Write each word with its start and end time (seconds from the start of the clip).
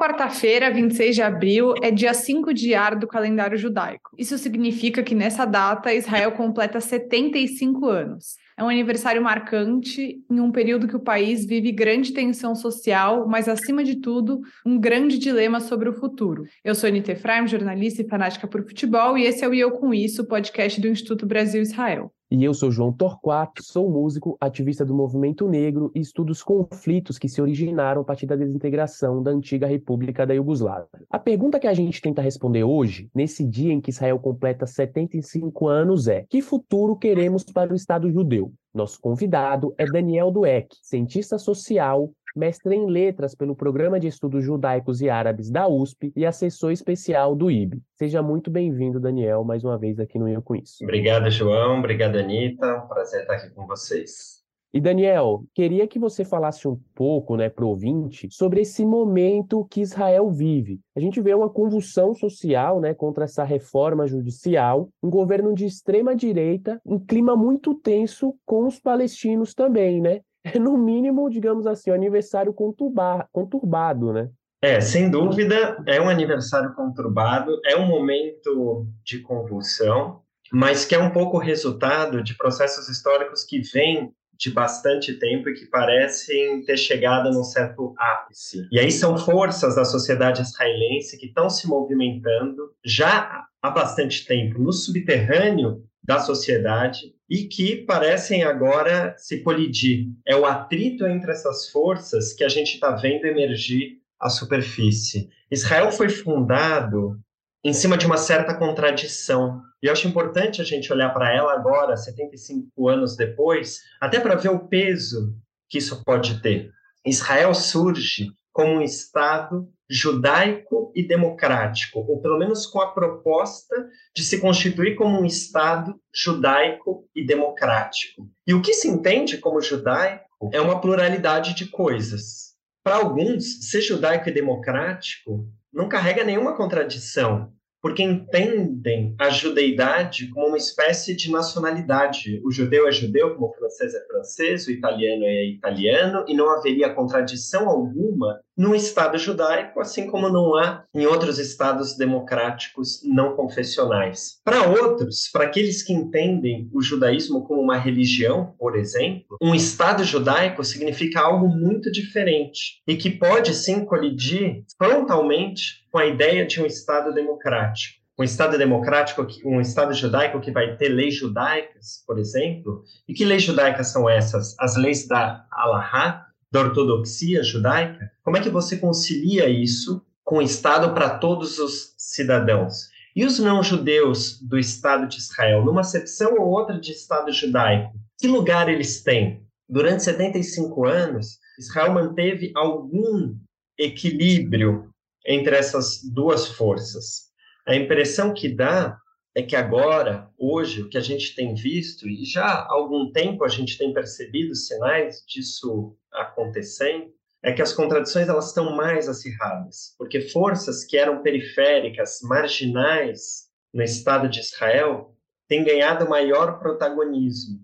quarta-feira, 0.00 0.70
26 0.70 1.14
de 1.14 1.20
abril, 1.20 1.74
é 1.82 1.90
dia 1.90 2.14
5 2.14 2.54
de 2.54 2.74
Ar 2.74 2.96
do 2.96 3.06
calendário 3.06 3.58
judaico. 3.58 4.12
Isso 4.16 4.38
significa 4.38 5.02
que 5.02 5.14
nessa 5.14 5.44
data 5.44 5.92
Israel 5.92 6.32
completa 6.32 6.80
75 6.80 7.86
anos. 7.86 8.36
É 8.58 8.64
um 8.64 8.70
aniversário 8.70 9.22
marcante 9.22 10.24
em 10.30 10.40
um 10.40 10.50
período 10.50 10.88
que 10.88 10.96
o 10.96 11.04
país 11.04 11.44
vive 11.44 11.70
grande 11.70 12.14
tensão 12.14 12.54
social, 12.54 13.28
mas, 13.28 13.46
acima 13.46 13.84
de 13.84 13.96
tudo, 13.96 14.40
um 14.64 14.80
grande 14.80 15.18
dilema 15.18 15.60
sobre 15.60 15.90
o 15.90 15.92
futuro. 15.92 16.44
Eu 16.64 16.74
sou 16.74 16.88
Anita 16.88 17.12
Efraim, 17.12 17.46
jornalista 17.46 18.00
e 18.00 18.08
fanática 18.08 18.48
por 18.48 18.62
futebol, 18.62 19.18
e 19.18 19.24
esse 19.24 19.44
é 19.44 19.48
o 19.48 19.52
Eu 19.52 19.70
Com 19.72 19.92
Isso, 19.92 20.26
podcast 20.26 20.80
do 20.80 20.88
Instituto 20.88 21.26
Brasil-Israel. 21.26 22.10
E 22.32 22.44
eu 22.44 22.54
sou 22.54 22.70
João 22.70 22.92
Torquato, 22.92 23.60
sou 23.60 23.90
músico, 23.90 24.36
ativista 24.40 24.84
do 24.84 24.94
movimento 24.94 25.48
negro 25.48 25.90
e 25.92 25.98
estudo 25.98 26.30
os 26.30 26.44
conflitos 26.44 27.18
que 27.18 27.28
se 27.28 27.42
originaram 27.42 28.02
a 28.02 28.04
partir 28.04 28.24
da 28.24 28.36
desintegração 28.36 29.20
da 29.20 29.32
antiga 29.32 29.66
República 29.66 30.24
da 30.24 30.32
Iugoslávia. 30.32 30.86
A 31.10 31.18
pergunta 31.18 31.58
que 31.58 31.66
a 31.66 31.74
gente 31.74 32.00
tenta 32.00 32.22
responder 32.22 32.62
hoje, 32.62 33.10
nesse 33.12 33.44
dia 33.44 33.72
em 33.72 33.80
que 33.80 33.90
Israel 33.90 34.20
completa 34.20 34.64
75 34.64 35.66
anos, 35.66 36.06
é: 36.06 36.24
que 36.30 36.40
futuro 36.40 36.94
queremos 36.94 37.42
para 37.42 37.72
o 37.72 37.76
Estado 37.76 38.08
judeu? 38.08 38.52
Nosso 38.72 39.00
convidado 39.00 39.74
é 39.76 39.84
Daniel 39.84 40.30
Dueck, 40.30 40.76
cientista 40.80 41.36
social, 41.36 42.12
mestre 42.34 42.74
em 42.74 42.86
letras 42.86 43.34
pelo 43.34 43.56
Programa 43.56 43.98
de 43.98 44.06
Estudos 44.06 44.44
Judaicos 44.44 45.00
e 45.00 45.10
Árabes 45.10 45.50
da 45.50 45.66
USP 45.68 46.12
e 46.14 46.24
assessor 46.24 46.72
especial 46.72 47.34
do 47.34 47.50
IB. 47.50 47.80
Seja 47.94 48.22
muito 48.22 48.50
bem-vindo, 48.50 49.00
Daniel, 49.00 49.44
mais 49.44 49.64
uma 49.64 49.78
vez 49.78 49.98
aqui 49.98 50.18
no 50.18 50.28
Eu 50.28 50.42
Com 50.42 50.56
Isso. 50.56 50.82
Obrigado, 50.82 51.30
João. 51.30 51.78
Obrigado, 51.78 52.16
Anitta. 52.16 52.80
Prazer 52.88 53.22
estar 53.22 53.34
aqui 53.34 53.50
com 53.50 53.66
vocês. 53.66 54.40
E 54.72 54.80
Daniel, 54.80 55.42
queria 55.52 55.88
que 55.88 55.98
você 55.98 56.24
falasse 56.24 56.68
um 56.68 56.78
pouco, 56.94 57.36
né, 57.36 57.48
para 57.48 57.64
o 57.64 57.68
ouvinte, 57.68 58.28
sobre 58.30 58.60
esse 58.60 58.86
momento 58.86 59.66
que 59.68 59.80
Israel 59.80 60.30
vive. 60.30 60.78
A 60.94 61.00
gente 61.00 61.20
vê 61.20 61.34
uma 61.34 61.50
convulsão 61.50 62.14
social, 62.14 62.80
né, 62.80 62.94
contra 62.94 63.24
essa 63.24 63.42
reforma 63.42 64.06
judicial, 64.06 64.88
um 65.02 65.10
governo 65.10 65.52
de 65.54 65.66
extrema 65.66 66.14
direita, 66.14 66.80
um 66.86 67.00
clima 67.00 67.34
muito 67.34 67.74
tenso 67.74 68.32
com 68.46 68.64
os 68.64 68.78
palestinos 68.78 69.54
também, 69.54 70.00
né? 70.00 70.20
É 70.44 70.58
no 70.58 70.76
mínimo, 70.76 71.28
digamos 71.28 71.66
assim, 71.66 71.90
um 71.90 71.94
aniversário 71.94 72.52
conturbado, 72.52 74.12
né? 74.12 74.30
É, 74.62 74.80
sem 74.80 75.10
dúvida, 75.10 75.82
é 75.86 76.00
um 76.00 76.08
aniversário 76.08 76.74
conturbado, 76.74 77.58
é 77.64 77.76
um 77.76 77.86
momento 77.86 78.86
de 79.02 79.20
convulsão, 79.20 80.20
mas 80.52 80.84
que 80.84 80.94
é 80.94 80.98
um 80.98 81.10
pouco 81.10 81.38
resultado 81.38 82.22
de 82.22 82.36
processos 82.36 82.88
históricos 82.88 83.42
que 83.42 83.60
vêm 83.60 84.12
de 84.40 84.50
bastante 84.50 85.18
tempo 85.18 85.50
e 85.50 85.54
que 85.54 85.66
parecem 85.66 86.64
ter 86.64 86.76
chegado 86.78 87.30
num 87.30 87.44
certo 87.44 87.94
ápice. 87.98 88.66
E 88.72 88.78
aí 88.80 88.90
são 88.90 89.16
forças 89.16 89.76
da 89.76 89.84
sociedade 89.84 90.40
israelense 90.40 91.18
que 91.18 91.26
estão 91.26 91.50
se 91.50 91.68
movimentando 91.68 92.72
já 92.82 93.46
há 93.62 93.70
bastante 93.70 94.26
tempo 94.26 94.58
no 94.58 94.72
subterrâneo 94.72 95.84
da 96.10 96.18
sociedade 96.18 97.14
e 97.28 97.44
que 97.44 97.76
parecem 97.76 98.42
agora 98.42 99.14
se 99.16 99.44
colidir. 99.44 100.08
É 100.26 100.34
o 100.34 100.44
atrito 100.44 101.06
entre 101.06 101.30
essas 101.30 101.68
forças 101.70 102.32
que 102.32 102.42
a 102.42 102.48
gente 102.48 102.74
está 102.74 102.90
vendo 102.96 103.26
emergir 103.26 103.98
à 104.18 104.28
superfície. 104.28 105.28
Israel 105.48 105.92
foi 105.92 106.08
fundado 106.08 107.16
em 107.64 107.72
cima 107.72 107.96
de 107.96 108.06
uma 108.06 108.16
certa 108.16 108.54
contradição. 108.54 109.62
E 109.80 109.86
eu 109.86 109.92
acho 109.92 110.08
importante 110.08 110.60
a 110.60 110.64
gente 110.64 110.92
olhar 110.92 111.10
para 111.10 111.32
ela 111.32 111.52
agora, 111.52 111.96
75 111.96 112.88
anos 112.88 113.16
depois, 113.16 113.78
até 114.00 114.18
para 114.18 114.34
ver 114.34 114.48
o 114.48 114.66
peso 114.66 115.32
que 115.68 115.78
isso 115.78 116.02
pode 116.02 116.42
ter. 116.42 116.72
Israel 117.06 117.54
surge 117.54 118.32
como 118.52 118.74
um 118.74 118.82
Estado 118.82 119.68
judaico 119.88 120.92
e 120.94 121.06
democrático, 121.06 122.00
ou 122.00 122.20
pelo 122.20 122.38
menos 122.38 122.66
com 122.66 122.80
a 122.80 122.92
proposta 122.92 123.74
de 124.14 124.24
se 124.24 124.40
constituir 124.40 124.94
como 124.94 125.20
um 125.20 125.24
Estado 125.24 125.94
judaico 126.14 127.08
e 127.14 127.24
democrático. 127.24 128.28
E 128.46 128.54
o 128.54 128.62
que 128.62 128.72
se 128.72 128.88
entende 128.88 129.38
como 129.38 129.60
judaico 129.60 130.24
é 130.52 130.60
uma 130.60 130.80
pluralidade 130.80 131.54
de 131.54 131.66
coisas. 131.66 132.54
Para 132.82 132.96
alguns, 132.96 133.68
ser 133.68 133.82
judaico 133.82 134.28
e 134.28 134.32
democrático 134.32 135.48
não 135.72 135.88
carrega 135.88 136.24
nenhuma 136.24 136.56
contradição 136.56 137.52
porque 137.82 138.02
entendem 138.02 139.14
a 139.18 139.30
judeidade 139.30 140.28
como 140.28 140.48
uma 140.48 140.56
espécie 140.56 141.16
de 141.16 141.30
nacionalidade. 141.30 142.40
O 142.44 142.50
judeu 142.50 142.86
é 142.86 142.92
judeu, 142.92 143.34
como 143.34 143.46
o 143.46 143.54
francês 143.54 143.94
é 143.94 144.06
francês, 144.06 144.66
o 144.66 144.70
italiano 144.70 145.24
é 145.24 145.46
italiano, 145.46 146.24
e 146.28 146.34
não 146.34 146.50
haveria 146.50 146.94
contradição 146.94 147.68
alguma 147.68 148.40
no 148.60 148.74
Estado 148.74 149.16
judaico, 149.16 149.80
assim 149.80 150.06
como 150.06 150.28
não 150.28 150.54
há 150.54 150.84
em 150.94 151.06
outros 151.06 151.38
estados 151.38 151.96
democráticos 151.96 153.00
não 153.02 153.34
confessionais. 153.34 154.38
Para 154.44 154.68
outros, 154.68 155.30
para 155.32 155.44
aqueles 155.44 155.82
que 155.82 155.94
entendem 155.94 156.68
o 156.70 156.82
judaísmo 156.82 157.42
como 157.46 157.62
uma 157.62 157.78
religião, 157.78 158.54
por 158.58 158.76
exemplo, 158.76 159.38
um 159.40 159.54
Estado 159.54 160.04
judaico 160.04 160.62
significa 160.62 161.22
algo 161.22 161.48
muito 161.48 161.90
diferente 161.90 162.82
e 162.86 162.96
que 162.96 163.08
pode 163.08 163.54
sim 163.54 163.82
colidir 163.82 164.62
frontalmente 164.76 165.86
com 165.90 165.96
a 165.96 166.04
ideia 166.04 166.46
de 166.46 166.60
um 166.60 166.66
Estado 166.66 167.14
democrático 167.14 167.98
um 168.18 168.22
Estado 168.22 168.58
democrático, 168.58 169.26
um 169.46 169.62
Estado 169.62 169.94
judaico 169.94 170.40
que 170.40 170.50
vai 170.50 170.76
ter 170.76 170.90
leis 170.90 171.14
judaicas, 171.14 172.04
por 172.06 172.18
exemplo. 172.18 172.84
E 173.08 173.14
que 173.14 173.24
leis 173.24 173.42
judaicas 173.42 173.86
são 173.86 174.10
essas? 174.10 174.54
As 174.60 174.76
leis 174.76 175.08
da 175.08 175.46
Alahá, 175.50 176.26
da 176.50 176.60
ortodoxia 176.60 177.42
judaica, 177.42 178.10
como 178.24 178.36
é 178.36 178.40
que 178.40 178.50
você 178.50 178.76
concilia 178.76 179.48
isso 179.48 180.04
com 180.24 180.38
o 180.38 180.42
Estado 180.42 180.92
para 180.92 181.18
todos 181.18 181.58
os 181.58 181.94
cidadãos? 181.96 182.88
E 183.14 183.24
os 183.24 183.38
não-judeus 183.38 184.40
do 184.40 184.58
Estado 184.58 185.08
de 185.08 185.18
Israel, 185.18 185.64
numa 185.64 185.80
acepção 185.80 186.34
ou 186.38 186.48
outra 186.48 186.80
de 186.80 186.92
Estado 186.92 187.32
judaico, 187.32 187.92
que 188.18 188.28
lugar 188.28 188.68
eles 188.68 189.02
têm? 189.02 189.44
Durante 189.68 190.04
75 190.04 190.86
anos, 190.86 191.38
Israel 191.58 191.92
manteve 191.92 192.52
algum 192.54 193.36
equilíbrio 193.78 194.90
entre 195.26 195.56
essas 195.56 196.00
duas 196.02 196.48
forças. 196.48 197.30
A 197.66 197.74
impressão 197.74 198.32
que 198.34 198.48
dá 198.48 198.96
é 199.34 199.42
que 199.42 199.54
agora, 199.54 200.28
hoje, 200.36 200.82
o 200.82 200.88
que 200.88 200.98
a 200.98 201.02
gente 201.02 201.34
tem 201.34 201.54
visto, 201.54 202.08
e 202.08 202.24
já 202.24 202.44
há 202.44 202.72
algum 202.72 203.12
tempo 203.12 203.44
a 203.44 203.48
gente 203.48 203.78
tem 203.78 203.92
percebido 203.92 204.54
sinais 204.54 205.24
disso 205.26 205.96
acontecendo, 206.12 207.12
é 207.42 207.52
que 207.52 207.62
as 207.62 207.72
contradições 207.72 208.28
elas 208.28 208.48
estão 208.48 208.76
mais 208.76 209.08
acirradas, 209.08 209.94
porque 209.96 210.20
forças 210.20 210.84
que 210.84 210.96
eram 210.96 211.22
periféricas, 211.22 212.18
marginais 212.22 213.48
no 213.72 213.82
Estado 213.82 214.28
de 214.28 214.40
Israel, 214.40 215.16
têm 215.48 215.64
ganhado 215.64 216.08
maior 216.08 216.58
protagonismo. 216.58 217.60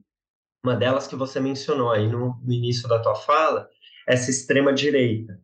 Uma 0.64 0.76
delas 0.76 1.06
que 1.06 1.14
você 1.14 1.38
mencionou 1.40 1.90
aí 1.90 2.08
no, 2.08 2.40
no 2.42 2.52
início 2.52 2.88
da 2.88 3.00
tua 3.00 3.14
fala, 3.14 3.68
essa 4.08 4.30
extrema 4.30 4.72
direita. 4.72 5.38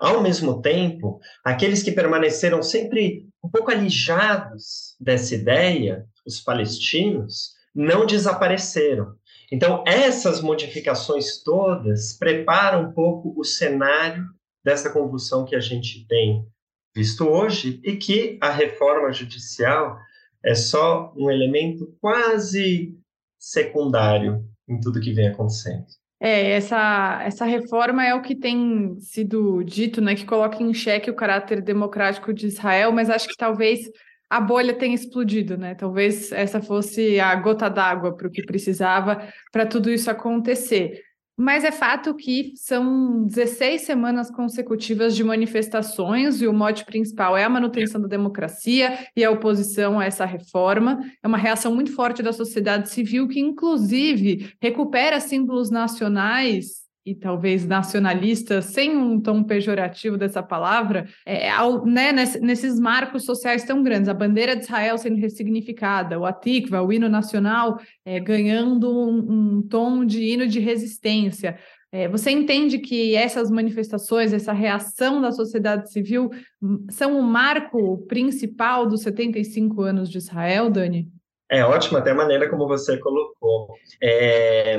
Ao 0.00 0.22
mesmo 0.22 0.60
tempo, 0.60 1.20
aqueles 1.44 1.82
que 1.82 1.92
permaneceram 1.92 2.62
sempre 2.62 3.25
um 3.46 3.48
pouco 3.48 3.70
alijados 3.70 4.96
dessa 5.00 5.36
ideia, 5.36 6.04
os 6.26 6.40
palestinos, 6.40 7.54
não 7.72 8.04
desapareceram. 8.04 9.14
Então, 9.52 9.84
essas 9.86 10.40
modificações 10.40 11.42
todas 11.44 12.12
preparam 12.14 12.88
um 12.88 12.92
pouco 12.92 13.32
o 13.38 13.44
cenário 13.44 14.24
dessa 14.64 14.90
convulsão 14.90 15.44
que 15.44 15.54
a 15.54 15.60
gente 15.60 16.04
tem 16.08 16.44
visto 16.92 17.28
hoje 17.28 17.80
e 17.84 17.96
que 17.96 18.36
a 18.40 18.50
reforma 18.50 19.12
judicial 19.12 19.96
é 20.44 20.54
só 20.54 21.14
um 21.16 21.30
elemento 21.30 21.96
quase 22.00 22.98
secundário 23.38 24.44
em 24.68 24.80
tudo 24.80 25.00
que 25.00 25.12
vem 25.12 25.28
acontecendo. 25.28 25.86
É, 26.18 26.52
essa, 26.52 27.20
essa 27.24 27.44
reforma 27.44 28.04
é 28.04 28.14
o 28.14 28.22
que 28.22 28.34
tem 28.34 28.98
sido 29.00 29.62
dito, 29.62 30.00
né, 30.00 30.14
que 30.14 30.24
coloca 30.24 30.62
em 30.62 30.72
xeque 30.72 31.10
o 31.10 31.14
caráter 31.14 31.60
democrático 31.60 32.32
de 32.32 32.46
Israel, 32.46 32.90
mas 32.90 33.10
acho 33.10 33.28
que 33.28 33.36
talvez 33.36 33.80
a 34.28 34.40
bolha 34.40 34.74
tenha 34.74 34.94
explodido, 34.94 35.56
né? 35.56 35.74
Talvez 35.74 36.32
essa 36.32 36.60
fosse 36.60 37.20
a 37.20 37.34
gota 37.36 37.68
d'água 37.68 38.16
para 38.16 38.26
o 38.26 38.30
que 38.30 38.44
precisava 38.44 39.28
para 39.52 39.66
tudo 39.66 39.90
isso 39.90 40.10
acontecer. 40.10 41.00
Mas 41.36 41.64
é 41.64 41.70
fato 41.70 42.14
que 42.14 42.54
são 42.56 43.26
16 43.26 43.82
semanas 43.82 44.30
consecutivas 44.30 45.14
de 45.14 45.22
manifestações 45.22 46.40
e 46.40 46.46
o 46.46 46.52
mote 46.52 46.84
principal 46.86 47.36
é 47.36 47.44
a 47.44 47.48
manutenção 47.48 48.00
da 48.00 48.08
democracia 48.08 49.06
e 49.14 49.22
a 49.22 49.30
oposição 49.30 50.00
a 50.00 50.06
essa 50.06 50.24
reforma. 50.24 50.98
É 51.22 51.26
uma 51.28 51.36
reação 51.36 51.74
muito 51.74 51.94
forte 51.94 52.22
da 52.22 52.32
sociedade 52.32 52.88
civil 52.88 53.28
que, 53.28 53.38
inclusive, 53.38 54.54
recupera 54.62 55.20
símbolos 55.20 55.70
nacionais 55.70 56.85
e 57.06 57.14
talvez 57.14 57.64
nacionalista, 57.64 58.60
sem 58.60 58.96
um 58.96 59.20
tom 59.20 59.44
pejorativo 59.44 60.18
dessa 60.18 60.42
palavra, 60.42 61.06
é, 61.24 61.48
ao, 61.48 61.86
né, 61.86 62.12
nesses 62.12 62.80
marcos 62.80 63.24
sociais 63.24 63.62
tão 63.62 63.80
grandes, 63.80 64.08
a 64.08 64.14
bandeira 64.14 64.56
de 64.56 64.64
Israel 64.64 64.98
sendo 64.98 65.16
ressignificada, 65.16 66.18
o 66.18 66.26
Atikva, 66.26 66.82
o 66.82 66.92
hino 66.92 67.08
nacional, 67.08 67.78
é, 68.04 68.18
ganhando 68.18 68.90
um, 68.90 69.58
um, 69.58 69.62
tom 69.62 70.04
de 70.04 70.24
hino 70.24 70.48
de 70.48 70.58
resistência, 70.58 71.56
É, 71.92 72.08
você 72.08 72.30
entende 72.32 72.78
que 72.80 73.14
essas 73.14 73.48
manifestações, 73.48 74.32
essa 74.32 74.52
reação 74.52 75.20
da 75.20 75.30
sociedade 75.30 75.90
civil 75.90 76.28
hum, 76.60 76.84
são 76.90 77.16
o 77.18 77.22
marco 77.22 78.04
principal 78.08 78.86
dos 78.86 79.02
75 79.02 79.82
anos 79.82 80.10
de 80.10 80.18
Israel, 80.18 80.68
Dani? 80.68 81.08
É 81.48 81.64
ótimo 81.64 81.98
até 81.98 82.10
a 82.10 82.14
maneira 82.14 82.50
como 82.50 82.66
você 82.66 82.98
colocou. 82.98 83.74
É, 84.02 84.78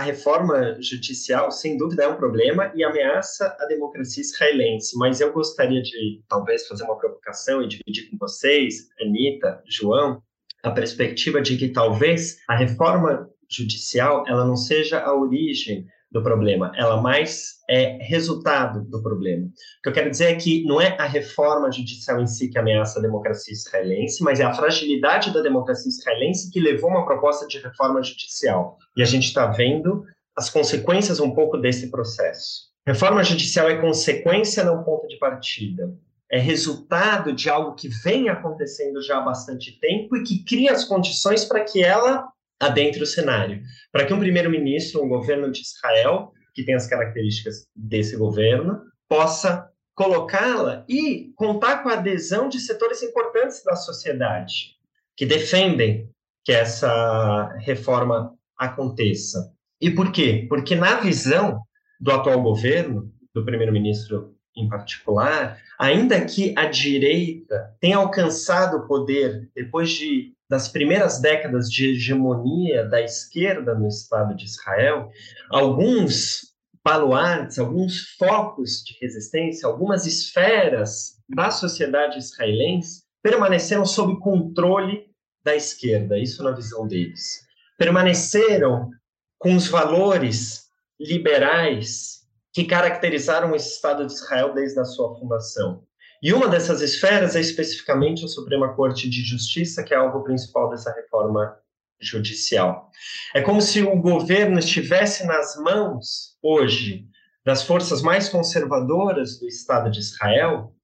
a 0.00 0.02
reforma 0.02 0.78
judicial, 0.80 1.50
sem 1.50 1.76
dúvida, 1.76 2.04
é 2.04 2.08
um 2.08 2.16
problema 2.16 2.72
e 2.74 2.82
ameaça 2.82 3.54
a 3.60 3.66
democracia 3.66 4.22
israelense, 4.22 4.96
mas 4.96 5.20
eu 5.20 5.30
gostaria 5.30 5.82
de, 5.82 6.22
talvez, 6.26 6.66
fazer 6.66 6.84
uma 6.84 6.96
provocação 6.96 7.62
e 7.62 7.68
dividir 7.68 8.08
com 8.08 8.16
vocês, 8.16 8.88
Anitta, 8.98 9.62
João, 9.68 10.22
a 10.62 10.70
perspectiva 10.70 11.42
de 11.42 11.58
que 11.58 11.68
talvez 11.68 12.38
a 12.48 12.56
reforma 12.56 13.28
judicial 13.50 14.24
ela 14.26 14.46
não 14.46 14.56
seja 14.56 15.00
a 15.00 15.14
origem 15.14 15.86
do 16.10 16.22
problema, 16.22 16.72
ela 16.76 17.00
mais 17.00 17.60
é 17.68 17.98
resultado 18.00 18.82
do 18.88 19.02
problema. 19.02 19.46
O 19.46 19.82
que 19.82 19.88
eu 19.90 19.92
quero 19.92 20.10
dizer 20.10 20.24
é 20.24 20.34
que 20.34 20.64
não 20.64 20.80
é 20.80 20.96
a 20.98 21.06
reforma 21.06 21.70
judicial 21.70 22.20
em 22.20 22.26
si 22.26 22.48
que 22.48 22.58
ameaça 22.58 22.98
a 22.98 23.02
democracia 23.02 23.52
israelense, 23.52 24.24
mas 24.24 24.40
é 24.40 24.44
a 24.44 24.54
fragilidade 24.54 25.32
da 25.32 25.42
democracia 25.42 25.88
israelense 25.88 26.50
que 26.50 26.58
levou 26.58 26.90
uma 26.90 27.04
proposta 27.04 27.46
de 27.46 27.58
reforma 27.58 28.02
judicial. 28.02 28.78
E 28.96 29.02
a 29.02 29.06
gente 29.06 29.26
está 29.26 29.46
vendo 29.46 30.04
as 30.36 30.48
consequências 30.48 31.20
um 31.20 31.32
pouco 31.32 31.56
desse 31.56 31.90
processo. 31.90 32.70
Reforma 32.86 33.22
judicial 33.22 33.68
é 33.68 33.80
consequência, 33.80 34.64
não 34.64 34.82
ponto 34.82 35.06
de 35.06 35.18
partida. 35.18 35.94
É 36.30 36.38
resultado 36.38 37.32
de 37.32 37.50
algo 37.50 37.74
que 37.74 37.88
vem 37.88 38.28
acontecendo 38.28 39.02
já 39.02 39.18
há 39.18 39.20
bastante 39.20 39.78
tempo 39.78 40.16
e 40.16 40.22
que 40.22 40.44
cria 40.44 40.72
as 40.72 40.84
condições 40.84 41.44
para 41.44 41.62
que 41.64 41.82
ela 41.82 42.28
adentre 42.58 43.02
o 43.02 43.06
cenário. 43.06 43.62
Para 43.92 44.06
que 44.06 44.14
um 44.14 44.18
primeiro-ministro, 44.18 45.02
um 45.02 45.08
governo 45.08 45.50
de 45.50 45.60
Israel, 45.60 46.32
que 46.54 46.64
tem 46.64 46.74
as 46.74 46.86
características 46.86 47.66
desse 47.74 48.16
governo, 48.16 48.80
possa 49.08 49.68
colocá-la 49.94 50.84
e 50.88 51.32
contar 51.36 51.82
com 51.82 51.88
a 51.88 51.94
adesão 51.94 52.48
de 52.48 52.60
setores 52.60 53.02
importantes 53.02 53.62
da 53.64 53.76
sociedade 53.76 54.76
que 55.16 55.26
defendem 55.26 56.08
que 56.42 56.52
essa 56.52 57.54
reforma 57.58 58.34
aconteça. 58.60 59.52
E 59.80 59.90
por 59.90 60.12
quê? 60.12 60.46
Porque 60.48 60.76
na 60.76 61.00
visão 61.00 61.62
do 61.98 62.12
atual 62.12 62.42
governo, 62.42 63.10
do 63.34 63.44
primeiro-ministro 63.44 64.36
em 64.54 64.68
particular, 64.68 65.58
ainda 65.78 66.20
que 66.24 66.52
a 66.56 66.66
direita 66.66 67.74
tenha 67.80 67.96
alcançado 67.96 68.76
o 68.76 68.86
poder 68.86 69.48
depois 69.54 69.90
de 69.90 70.34
das 70.50 70.66
primeiras 70.66 71.20
décadas 71.20 71.70
de 71.70 71.90
hegemonia 71.90 72.84
da 72.84 73.00
esquerda 73.00 73.72
no 73.72 73.86
Estado 73.86 74.34
de 74.34 74.46
Israel, 74.46 75.08
alguns 75.48 76.50
baluartes, 76.84 77.56
alguns 77.56 78.16
focos 78.18 78.82
de 78.84 78.98
resistência, 79.00 79.68
algumas 79.68 80.06
esferas 80.06 81.20
da 81.28 81.52
sociedade 81.52 82.18
israelense 82.18 83.04
permaneceram 83.22 83.86
sob 83.86 84.18
controle 84.18 85.06
da 85.44 85.54
esquerda, 85.54 86.18
isso 86.18 86.42
na 86.42 86.50
visão 86.50 86.84
deles. 86.84 87.46
Permaneceram 87.80 88.90
com 89.38 89.56
os 89.56 89.66
valores 89.66 90.66
liberais 91.00 92.26
que 92.52 92.64
caracterizaram 92.64 93.52
o 93.52 93.56
Estado 93.56 94.06
de 94.06 94.12
Israel 94.12 94.52
desde 94.52 94.78
a 94.78 94.84
sua 94.84 95.18
fundação. 95.18 95.82
E 96.22 96.34
uma 96.34 96.46
dessas 96.46 96.82
esferas 96.82 97.34
é 97.34 97.40
especificamente 97.40 98.22
a 98.22 98.28
Suprema 98.28 98.74
Corte 98.74 99.08
de 99.08 99.22
Justiça, 99.22 99.82
que 99.82 99.94
é 99.94 99.96
algo 99.96 100.22
principal 100.22 100.68
dessa 100.68 100.92
reforma 100.92 101.56
judicial. 101.98 102.90
É 103.34 103.40
como 103.40 103.62
se 103.62 103.80
o 103.82 103.96
governo 103.96 104.58
estivesse 104.58 105.24
nas 105.24 105.56
mãos, 105.56 106.36
hoje, 106.42 107.06
das 107.46 107.62
forças 107.62 108.02
mais 108.02 108.28
conservadoras 108.28 109.40
do 109.40 109.48
Estado 109.48 109.90
de 109.90 110.00
Israel, 110.00 110.74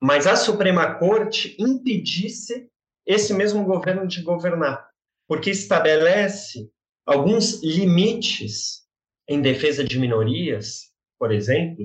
mas 0.00 0.26
a 0.26 0.34
Suprema 0.34 0.94
Corte 0.94 1.54
impedisse 1.58 2.70
esse 3.06 3.34
mesmo 3.34 3.64
governo 3.64 4.06
de 4.06 4.22
governar, 4.22 4.87
porque 5.28 5.50
estabelece 5.50 6.70
alguns 7.06 7.62
limites 7.62 8.86
em 9.28 9.42
defesa 9.42 9.84
de 9.84 9.98
minorias, 9.98 10.90
por 11.18 11.30
exemplo, 11.30 11.84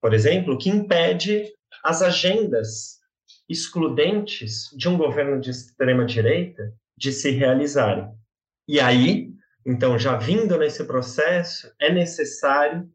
por 0.00 0.14
exemplo, 0.14 0.56
que 0.56 0.70
impede 0.70 1.52
as 1.84 2.00
agendas 2.00 2.98
excludentes 3.48 4.70
de 4.74 4.88
um 4.88 4.96
governo 4.96 5.38
de 5.40 5.50
extrema 5.50 6.06
direita 6.06 6.72
de 6.96 7.12
se 7.12 7.30
realizarem. 7.30 8.08
E 8.66 8.80
aí, 8.80 9.30
então, 9.66 9.98
já 9.98 10.16
vindo 10.16 10.56
nesse 10.56 10.84
processo, 10.84 11.70
é 11.78 11.92
necessário 11.92 12.88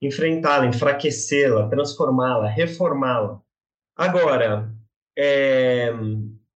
enfrentá-la, 0.00 0.66
enfraquecê-la, 0.66 1.68
transformá-la, 1.68 2.48
reformá-la. 2.48 3.40
Agora, 3.96 4.72
é, 5.16 5.90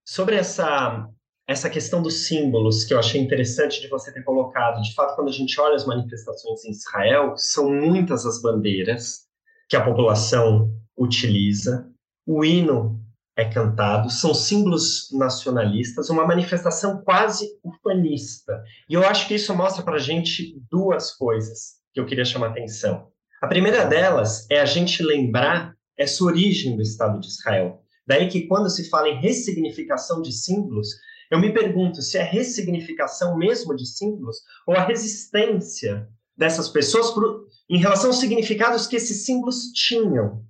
sobre 0.05 0.37
essa 0.37 1.09
essa 1.47 1.71
questão 1.71 2.03
dos 2.03 2.27
símbolos 2.27 2.85
que 2.85 2.93
eu 2.93 2.99
achei 2.99 3.21
interessante 3.21 3.81
de 3.81 3.89
você 3.89 4.13
ter 4.13 4.23
colocado. 4.23 4.83
De 4.83 4.93
fato, 4.95 5.15
quando 5.15 5.29
a 5.29 5.33
gente 5.33 5.59
olha 5.61 5.77
as 5.77 5.87
manifestações 5.87 6.65
em 6.65 6.71
Israel, 6.71 7.35
são 7.37 7.71
muitas 7.71 8.27
as 8.27 8.43
bandeiras 8.43 9.27
que 9.69 9.77
a 9.77 9.85
população 9.85 10.73
utiliza, 10.97 11.89
o 12.27 12.45
hino 12.45 13.01
é 13.37 13.45
cantado, 13.45 14.11
são 14.11 14.33
símbolos 14.33 15.11
nacionalistas, 15.13 16.09
uma 16.09 16.27
manifestação 16.27 17.03
quase 17.03 17.47
ufanista. 17.63 18.63
E 18.89 18.95
eu 18.95 19.07
acho 19.07 19.29
que 19.29 19.35
isso 19.35 19.55
mostra 19.55 19.85
para 19.85 19.97
a 19.97 20.01
gente 20.01 20.59
duas 20.71 21.13
coisas 21.13 21.77
que 21.93 22.01
eu 22.01 22.07
queria 22.07 22.25
chamar 22.25 22.49
atenção. 22.49 23.09
A 23.41 23.47
primeira 23.47 23.85
delas 23.85 24.47
é 24.51 24.59
a 24.59 24.65
gente 24.65 25.03
lembrar 25.03 25.75
essa 25.99 26.25
origem 26.25 26.77
do 26.77 26.83
Estado 26.83 27.21
de 27.21 27.27
Israel. 27.27 27.83
Daí 28.07 28.29
que 28.29 28.47
quando 28.47 28.71
se 28.71 28.89
fala 28.89 29.09
em 29.09 29.21
ressignificação 29.21 30.23
de 30.23 30.33
símbolos, 30.33 30.89
eu 31.31 31.39
me 31.39 31.53
pergunto 31.53 32.03
se 32.03 32.19
é 32.19 32.23
ressignificação 32.23 33.37
mesmo 33.37 33.75
de 33.75 33.87
símbolos 33.87 34.37
ou 34.67 34.75
a 34.75 34.85
resistência 34.85 36.09
dessas 36.37 36.69
pessoas 36.69 37.11
por, 37.11 37.47
em 37.69 37.79
relação 37.79 38.11
aos 38.11 38.21
significados 38.21 38.87
que 38.87 38.97
esses 38.97 39.25
símbolos 39.25 39.73
tinham 39.73 40.45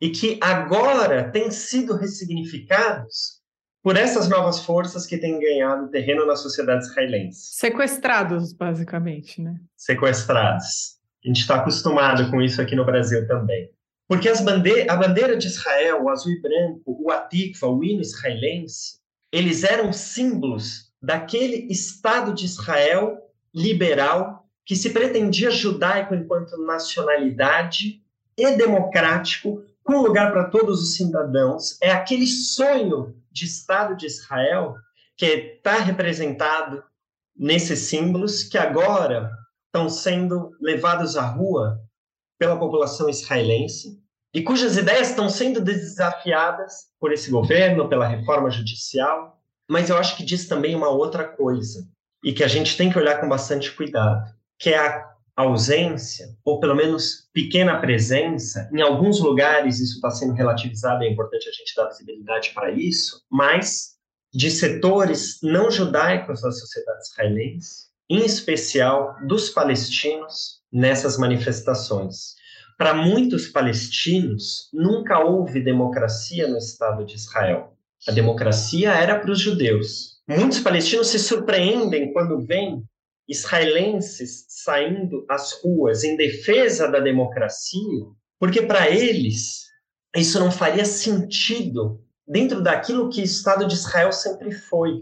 e 0.00 0.10
que 0.10 0.38
agora 0.40 1.30
têm 1.30 1.50
sido 1.50 1.94
ressignificados 1.94 3.40
por 3.82 3.96
essas 3.96 4.28
novas 4.28 4.60
forças 4.60 5.06
que 5.06 5.16
têm 5.16 5.38
ganhado 5.38 5.90
terreno 5.90 6.26
na 6.26 6.36
sociedade 6.36 6.84
israelense. 6.84 7.54
Sequestrados, 7.54 8.52
basicamente, 8.52 9.40
né? 9.40 9.56
Sequestrados. 9.76 10.98
A 11.24 11.28
gente 11.28 11.40
está 11.40 11.56
acostumado 11.56 12.30
com 12.30 12.42
isso 12.42 12.60
aqui 12.60 12.76
no 12.76 12.84
Brasil 12.84 13.26
também. 13.26 13.70
Porque 14.08 14.28
as 14.28 14.40
bande 14.40 14.88
a 14.88 14.96
bandeira 14.96 15.36
de 15.36 15.46
Israel, 15.46 16.02
o 16.02 16.08
azul 16.08 16.32
e 16.32 16.40
branco, 16.40 16.98
o 17.00 17.10
atikva, 17.10 17.68
o 17.68 17.84
hino 17.84 18.00
israelense, 18.00 18.99
eles 19.32 19.64
eram 19.64 19.92
símbolos 19.92 20.92
daquele 21.00 21.66
Estado 21.70 22.34
de 22.34 22.44
Israel 22.44 23.18
liberal 23.54 24.46
que 24.64 24.76
se 24.76 24.90
pretendia 24.90 25.50
judaico 25.50 26.14
enquanto 26.14 26.56
nacionalidade 26.64 28.02
e 28.36 28.56
democrático, 28.56 29.64
com 29.82 30.02
lugar 30.02 30.30
para 30.32 30.44
todos 30.44 30.82
os 30.82 30.94
cidadãos, 30.94 31.76
é 31.82 31.90
aquele 31.90 32.26
sonho 32.26 33.16
de 33.30 33.46
Estado 33.46 33.96
de 33.96 34.06
Israel 34.06 34.76
que 35.16 35.26
está 35.26 35.78
representado 35.78 36.82
nesses 37.36 37.80
símbolos 37.80 38.42
que 38.42 38.58
agora 38.58 39.30
estão 39.66 39.88
sendo 39.88 40.50
levados 40.60 41.16
à 41.16 41.26
rua 41.26 41.80
pela 42.38 42.58
população 42.58 43.08
israelense 43.08 43.99
e 44.32 44.42
cujas 44.42 44.76
ideias 44.76 45.10
estão 45.10 45.28
sendo 45.28 45.60
desafiadas 45.60 46.86
por 47.00 47.12
esse 47.12 47.30
governo, 47.30 47.88
pela 47.88 48.06
reforma 48.06 48.50
judicial. 48.50 49.38
Mas 49.68 49.90
eu 49.90 49.96
acho 49.96 50.16
que 50.16 50.24
diz 50.24 50.46
também 50.46 50.74
uma 50.74 50.88
outra 50.88 51.24
coisa 51.24 51.86
e 52.24 52.32
que 52.32 52.44
a 52.44 52.48
gente 52.48 52.76
tem 52.76 52.90
que 52.90 52.98
olhar 52.98 53.20
com 53.20 53.28
bastante 53.28 53.72
cuidado, 53.72 54.32
que 54.58 54.70
é 54.70 54.78
a 54.78 55.10
ausência, 55.36 56.26
ou 56.44 56.60
pelo 56.60 56.74
menos 56.74 57.28
pequena 57.32 57.80
presença, 57.80 58.68
em 58.72 58.82
alguns 58.82 59.20
lugares 59.20 59.80
isso 59.80 59.94
está 59.94 60.10
sendo 60.10 60.34
relativizado, 60.34 61.02
é 61.02 61.08
importante 61.08 61.48
a 61.48 61.52
gente 61.52 61.74
dar 61.74 61.88
visibilidade 61.88 62.50
para 62.50 62.70
isso, 62.70 63.22
mas 63.30 63.94
de 64.32 64.50
setores 64.50 65.38
não 65.42 65.70
judaicos 65.70 66.42
da 66.42 66.52
sociedade 66.52 67.00
israelense, 67.02 67.86
em 68.08 68.24
especial 68.24 69.16
dos 69.26 69.50
palestinos, 69.50 70.60
nessas 70.72 71.16
manifestações. 71.16 72.34
Para 72.80 72.94
muitos 72.94 73.46
palestinos, 73.46 74.70
nunca 74.72 75.22
houve 75.22 75.62
democracia 75.62 76.48
no 76.48 76.56
Estado 76.56 77.04
de 77.04 77.14
Israel. 77.14 77.76
A 78.08 78.10
democracia 78.10 78.92
era 78.94 79.18
para 79.18 79.30
os 79.30 79.38
judeus. 79.38 80.22
Muitos 80.26 80.60
palestinos 80.60 81.08
se 81.08 81.18
surpreendem 81.18 82.10
quando 82.10 82.40
veem 82.40 82.82
israelenses 83.28 84.46
saindo 84.48 85.26
às 85.28 85.60
ruas 85.62 86.04
em 86.04 86.16
defesa 86.16 86.90
da 86.90 87.00
democracia, 87.00 88.06
porque 88.38 88.62
para 88.62 88.88
eles 88.88 89.66
isso 90.16 90.40
não 90.40 90.50
faria 90.50 90.86
sentido 90.86 92.02
dentro 92.26 92.62
daquilo 92.62 93.10
que 93.10 93.20
o 93.20 93.24
Estado 93.24 93.66
de 93.66 93.74
Israel 93.74 94.10
sempre 94.10 94.52
foi. 94.52 95.00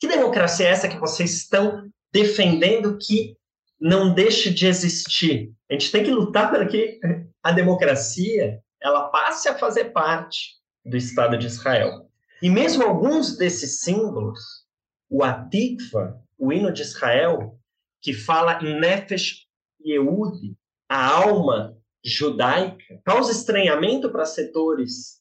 Que 0.00 0.08
democracia 0.08 0.66
é 0.66 0.70
essa 0.70 0.88
que 0.88 0.98
vocês 0.98 1.34
estão 1.34 1.90
defendendo 2.10 2.96
que 2.96 3.36
não 3.80 4.12
deixe 4.12 4.50
de 4.50 4.66
existir. 4.66 5.52
A 5.70 5.74
gente 5.74 5.90
tem 5.92 6.04
que 6.04 6.10
lutar 6.10 6.50
para 6.50 6.66
que 6.66 7.00
a 7.42 7.52
democracia 7.52 8.60
ela 8.80 9.08
passe 9.08 9.48
a 9.48 9.58
fazer 9.58 9.86
parte 9.86 10.56
do 10.84 10.96
Estado 10.96 11.36
de 11.38 11.46
Israel. 11.46 12.08
E 12.42 12.48
mesmo 12.48 12.84
alguns 12.84 13.36
desses 13.36 13.80
símbolos, 13.80 14.38
o 15.10 15.24
Atikva, 15.24 16.20
o 16.38 16.52
hino 16.52 16.72
de 16.72 16.82
Israel, 16.82 17.58
que 18.00 18.12
fala 18.12 18.62
em 18.62 18.78
Nefesh 18.78 19.46
Yehudi, 19.84 20.56
a 20.88 21.06
alma 21.06 21.76
judaica, 22.04 23.00
causa 23.04 23.32
estranhamento 23.32 24.10
para 24.10 24.24
setores 24.24 25.18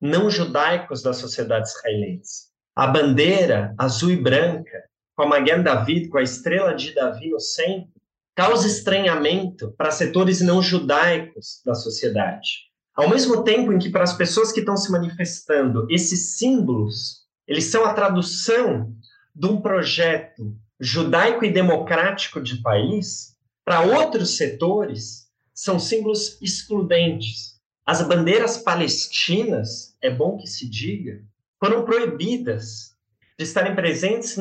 não 0.00 0.30
judaicos 0.30 1.02
da 1.02 1.12
sociedade 1.12 1.68
israelense. 1.68 2.48
A 2.74 2.86
bandeira 2.86 3.74
azul 3.78 4.10
e 4.10 4.16
branca, 4.16 4.89
com 5.20 5.24
a 5.24 5.28
Magen 5.28 5.62
David, 5.62 6.08
com 6.08 6.16
a 6.16 6.22
estrela 6.22 6.72
de 6.72 6.94
Davi 6.94 7.28
no 7.28 7.38
centro, 7.38 7.92
causa 8.34 8.66
estranhamento 8.66 9.70
para 9.76 9.90
setores 9.90 10.40
não 10.40 10.62
judaicos 10.62 11.60
da 11.62 11.74
sociedade. 11.74 12.70
Ao 12.94 13.06
mesmo 13.06 13.44
tempo 13.44 13.70
em 13.70 13.78
que 13.78 13.90
para 13.90 14.02
as 14.02 14.14
pessoas 14.14 14.50
que 14.50 14.60
estão 14.60 14.78
se 14.78 14.90
manifestando, 14.90 15.86
esses 15.90 16.38
símbolos, 16.38 17.26
eles 17.46 17.64
são 17.64 17.84
a 17.84 17.92
tradução 17.92 18.94
de 19.34 19.46
um 19.46 19.60
projeto 19.60 20.56
judaico 20.80 21.44
e 21.44 21.52
democrático 21.52 22.40
de 22.40 22.62
país, 22.62 23.36
para 23.62 23.82
outros 23.82 24.38
setores, 24.38 25.28
são 25.52 25.78
símbolos 25.78 26.40
excludentes. 26.40 27.60
As 27.84 28.00
bandeiras 28.00 28.56
palestinas, 28.56 29.94
é 30.00 30.08
bom 30.08 30.38
que 30.38 30.46
se 30.46 30.66
diga, 30.66 31.22
foram 31.62 31.84
proibidas 31.84 32.96
de 33.38 33.44
estarem 33.44 33.74
presentes 33.74 34.36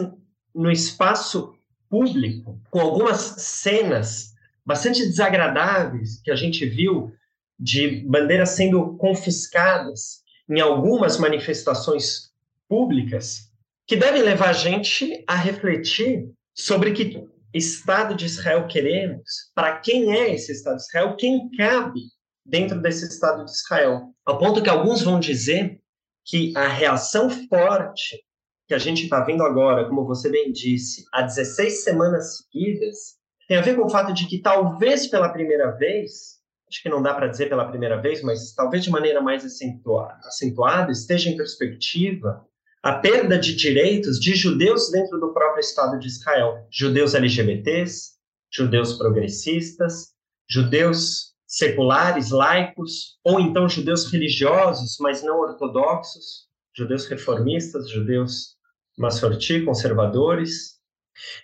no 0.53 0.72
espaço 0.72 1.56
público, 1.89 2.60
com 2.70 2.79
algumas 2.79 3.20
cenas 3.20 4.34
bastante 4.65 5.06
desagradáveis 5.06 6.22
que 6.22 6.32
a 6.32 6.36
gente 6.36 6.65
viu 6.65 7.12
de 7.60 8.06
bandeiras 8.08 8.51
sendo 8.51 8.96
confiscadas 8.98 10.24
em 10.50 10.62
algumas 10.62 11.18
manifestações 11.18 12.32
públicas, 12.68 13.50
que 13.88 13.96
devem 13.96 14.22
levar 14.22 14.50
a 14.50 14.53
gente 14.53 15.24
a 15.27 15.36
refletir 15.36 16.29
sobre 16.53 16.94
que 16.94 17.27
Estado 17.53 18.13
de 18.13 18.25
Israel 18.25 18.68
queremos, 18.68 19.51
para 19.56 19.79
quem 19.79 20.15
é 20.15 20.34
esse 20.34 20.51
Estado 20.51 20.77
de 20.77 20.84
Israel, 20.84 21.15
quem 21.15 21.50
cabe 21.58 22.01
dentro 22.46 22.79
desse 22.79 23.06
Estado 23.06 23.44
de 23.44 23.51
Israel. 23.51 24.13
Ao 24.24 24.38
ponto 24.38 24.62
que 24.62 24.70
alguns 24.70 25.01
vão 25.01 25.20
dizer 25.20 25.79
que 26.25 26.53
a 26.56 26.68
reação 26.68 27.29
forte 27.48 28.24
que 28.70 28.76
a 28.76 28.78
gente 28.78 29.06
está 29.06 29.22
vendo 29.22 29.42
agora, 29.42 29.90
como 29.90 30.06
você 30.06 30.30
bem 30.30 30.52
disse, 30.52 31.04
há 31.12 31.24
16 31.24 31.84
semanas 31.84 32.38
seguidas, 32.38 33.18
tem 33.48 33.58
a 33.58 33.64
ver 33.64 33.76
com 33.76 33.84
o 33.84 33.90
fato 33.90 34.14
de 34.14 34.28
que 34.28 34.44
talvez 34.44 35.08
pela 35.08 35.28
primeira 35.30 35.72
vez, 35.72 36.38
acho 36.70 36.84
que 36.84 36.88
não 36.88 37.02
dá 37.02 37.16
para 37.16 37.26
dizer 37.26 37.50
pela 37.50 37.68
primeira 37.68 38.00
vez, 38.00 38.22
mas 38.22 38.54
talvez 38.54 38.84
de 38.84 38.92
maneira 38.92 39.22
mais 39.22 39.44
acentuada, 39.44 40.20
acentuada, 40.24 40.92
esteja 40.92 41.32
em 41.32 41.36
perspectiva 41.36 42.46
a 42.84 42.94
perda 42.94 43.40
de 43.40 43.56
direitos 43.56 44.20
de 44.20 44.36
judeus 44.36 44.92
dentro 44.92 45.20
do 45.20 45.34
próprio 45.34 45.62
Estado 45.62 45.98
de 45.98 46.06
Israel. 46.06 46.68
Judeus 46.70 47.16
LGBTs, 47.16 48.12
judeus 48.54 48.94
progressistas, 49.00 50.10
judeus 50.48 51.34
seculares, 51.48 52.30
laicos, 52.30 53.18
ou 53.24 53.40
então 53.40 53.68
judeus 53.68 54.06
religiosos, 54.12 54.98
mas 55.00 55.24
não 55.24 55.40
ortodoxos, 55.40 56.48
judeus 56.78 57.08
reformistas, 57.08 57.90
judeus 57.90 58.59
massorti, 59.00 59.63
conservadores, 59.63 60.77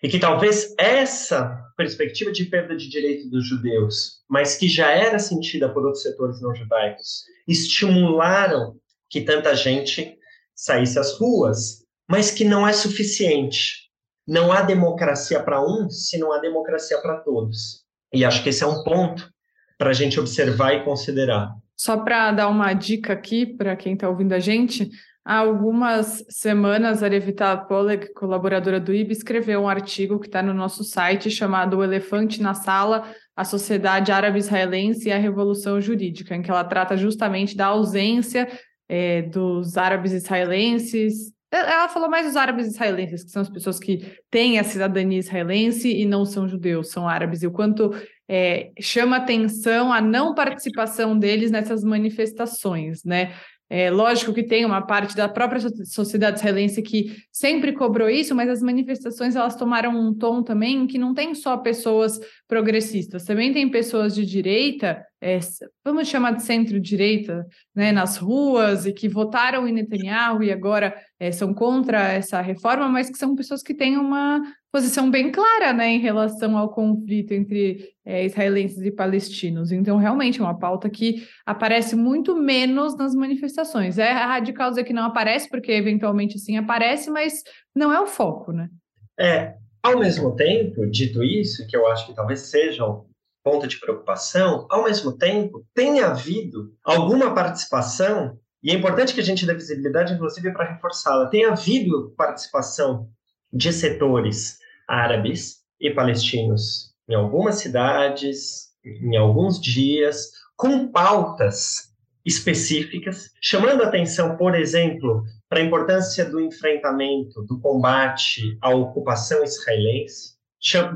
e 0.04 0.10
que 0.10 0.20
talvez 0.20 0.74
essa 0.78 1.64
perspectiva 1.76 2.32
de 2.32 2.46
perda 2.46 2.76
de 2.76 2.90
direito 2.90 3.30
dos 3.30 3.48
judeus, 3.48 4.22
mas 4.30 4.56
que 4.56 4.68
já 4.68 4.92
era 4.92 5.20
sentida 5.20 5.70
por 5.70 5.86
outros 5.86 6.04
setores 6.04 6.42
não 6.42 6.54
judaicos, 6.54 7.24
estimularam 7.48 8.76
que 9.10 9.22
tanta 9.22 9.56
gente 9.56 10.18
saísse 10.54 10.98
às 11.00 11.18
ruas, 11.18 11.84
mas 12.10 12.32
que 12.32 12.46
não 12.46 12.68
é 12.68 12.74
suficiente. 12.74 13.86
Não 14.28 14.52
há 14.52 14.62
democracia 14.62 15.42
para 15.42 15.62
um 15.62 15.90
se 15.90 16.18
não 16.18 16.32
há 16.32 16.40
democracia 16.40 17.00
para 17.02 17.18
todos. 17.18 17.84
E 18.14 18.26
acho 18.26 18.42
que 18.42 18.50
esse 18.50 18.64
é 18.64 18.68
um 18.68 18.84
ponto 18.84 19.30
para 19.78 19.90
a 19.90 19.94
gente 19.94 20.20
observar 20.20 20.74
e 20.74 20.84
considerar. 20.84 21.54
Só 21.78 21.98
para 21.98 22.32
dar 22.32 22.48
uma 22.48 22.74
dica 22.74 23.14
aqui 23.14 23.46
para 23.46 23.76
quem 23.76 23.94
está 23.94 24.10
ouvindo 24.10 24.34
a 24.34 24.40
gente, 24.40 24.90
há 25.26 25.40
algumas 25.40 26.24
semanas 26.30 27.02
a 27.02 27.08
Revita 27.08 27.58
Poleg, 27.58 28.14
colaboradora 28.14 28.80
do 28.80 28.94
IB, 28.94 29.12
escreveu 29.12 29.62
um 29.62 29.68
artigo 29.68 30.20
que 30.20 30.28
está 30.28 30.44
no 30.44 30.54
nosso 30.54 30.84
site 30.84 31.32
chamado 31.32 31.78
O 31.78 31.84
Elefante 31.84 32.40
na 32.42 32.54
Sala, 32.54 33.12
a 33.36 33.44
Sociedade 33.44 34.12
Árabe 34.12 34.38
Israelense 34.38 35.10
e 35.10 35.12
a 35.12 35.18
Revolução 35.18 35.82
Jurídica, 35.82 36.36
em 36.36 36.44
que 36.44 36.52
ela 36.52 36.64
trata 36.64 36.96
justamente 36.96 37.58
da 37.58 37.66
ausência 37.66 38.48
é, 38.88 39.24
dos 39.24 39.76
árabes 39.78 40.12
israelenses. 40.12 41.34
Ela 41.52 41.90
falou 41.90 42.10
mais 42.10 42.28
dos 42.28 42.36
árabes 42.36 42.68
israelenses, 42.68 43.24
que 43.24 43.32
são 43.32 43.42
as 43.42 43.50
pessoas 43.50 43.80
que 43.80 44.20
têm 44.30 44.60
a 44.60 44.64
cidadania 44.64 45.18
israelense 45.18 45.90
e 45.90 46.06
não 46.06 46.24
são 46.24 46.48
judeus, 46.48 46.92
são 46.92 47.08
árabes, 47.08 47.42
e 47.42 47.48
o 47.48 47.52
quanto 47.52 47.92
é, 48.28 48.72
chama 48.80 49.18
atenção 49.18 49.92
a 49.92 50.02
não 50.02 50.36
participação 50.36 51.18
deles 51.18 51.52
nessas 51.52 51.84
manifestações, 51.84 53.04
né? 53.04 53.34
É 53.70 53.90
lógico 53.90 54.32
que 54.32 54.44
tem 54.44 54.64
uma 54.64 54.82
parte 54.82 55.16
da 55.16 55.28
própria 55.28 55.60
sociedade 55.86 56.38
israelense 56.38 56.84
que 56.84 57.16
sempre 57.32 57.74
cobrou 57.74 58.08
isso, 58.08 58.36
mas 58.36 58.48
as 58.48 58.62
manifestações 58.62 59.36
elas 59.36 59.56
tomaram 59.56 59.92
um 60.00 60.14
tom 60.14 60.44
também 60.44 60.86
que 60.86 61.00
não 61.00 61.16
tem 61.16 61.34
só 61.34 61.58
pessoas 61.58 62.20
progressistas, 62.48 63.24
também 63.26 63.52
tem 63.52 63.68
pessoas 63.70 64.14
de 64.14 64.24
direita, 64.24 65.04
é, 65.22 65.40
vamos 65.84 66.08
chamar 66.08 66.32
de 66.32 66.44
centro-direita, 66.44 67.48
né, 67.74 67.92
nas 67.92 68.18
ruas 68.18 68.86
e 68.86 68.94
que 68.94 69.08
votaram 69.08 69.68
em 69.68 69.72
Netanyahu 69.72 70.44
e 70.44 70.52
agora 70.52 70.96
é, 71.20 71.32
são 71.32 71.54
contra 71.54 72.12
essa 72.12 72.42
reforma, 72.42 72.88
mas 72.90 73.10
que 73.10 73.18
são 73.18 73.36
pessoas 73.36 73.64
que 73.64 73.74
têm 73.74 73.98
uma 73.98 74.42
posição 74.72 75.10
bem 75.10 75.32
clara 75.32 75.72
né, 75.72 75.88
em 75.88 76.00
relação 76.00 76.58
ao 76.58 76.70
conflito 76.70 77.32
entre 77.32 77.94
é, 78.06 78.26
israelenses 78.26 78.82
e 78.82 78.92
palestinos. 78.92 79.72
Então, 79.72 79.98
realmente, 79.98 80.40
é 80.40 80.44
uma 80.44 80.60
pauta 80.60 80.90
que 80.90 81.26
aparece 81.46 81.96
muito 81.96 82.36
menos 82.36 82.98
nas 82.98 83.16
manifestações. 83.16 83.98
É 83.98 84.12
radical 84.12 84.70
dizer 84.70 84.84
que 84.84 84.94
não 84.94 85.06
aparece, 85.06 85.50
porque 85.50 85.72
eventualmente 85.72 86.38
sim 86.38 86.58
aparece, 86.58 87.10
mas 87.10 87.42
não 87.74 87.92
é 87.92 88.00
o 88.02 88.06
foco, 88.06 88.52
né? 88.52 88.70
É, 89.18 89.56
ao 89.82 89.98
mesmo 89.98 90.36
tempo, 90.36 90.86
dito 90.88 91.24
isso, 91.24 91.66
que 91.68 91.78
eu 91.78 91.88
acho 91.88 92.08
que 92.08 92.14
talvez 92.14 92.42
seja 92.42 92.86
um 92.86 93.06
ponto 93.46 93.68
de 93.68 93.80
preocupação, 93.80 94.66
ao 94.72 94.86
mesmo 94.86 95.16
tempo, 95.16 95.64
tem 95.76 96.00
havido 96.02 96.74
alguma 96.84 97.32
participação, 97.36 98.40
e 98.64 98.72
é 98.72 98.74
importante 98.74 99.14
que 99.14 99.20
a 99.20 99.24
gente 99.24 99.46
dê 99.46 99.54
visibilidade, 99.54 100.16
inclusive, 100.16 100.52
para 100.52 100.74
reforçá-la, 100.74 101.28
tem 101.28 101.46
havido 101.46 102.12
participação 102.18 103.08
de 103.54 103.72
setores 103.72 104.58
árabes 104.88 105.58
e 105.80 105.92
palestinos 105.92 106.96
em 107.08 107.14
algumas 107.14 107.58
cidades, 107.58 108.72
em 108.84 109.16
alguns 109.16 109.62
dias, 109.62 110.32
com 110.58 110.92
pautas 110.92 111.94
específicas, 112.26 113.30
chamando 113.40 113.84
atenção, 113.84 114.36
por 114.38 114.56
exemplo, 114.56 115.24
para 115.48 115.60
a 115.60 115.64
importância 115.64 116.26
do 116.26 116.42
enfrentamento, 116.42 117.44
do 117.44 117.60
combate 117.60 118.58
à 118.60 118.74
ocupação 118.74 119.44
israelense, 119.44 120.34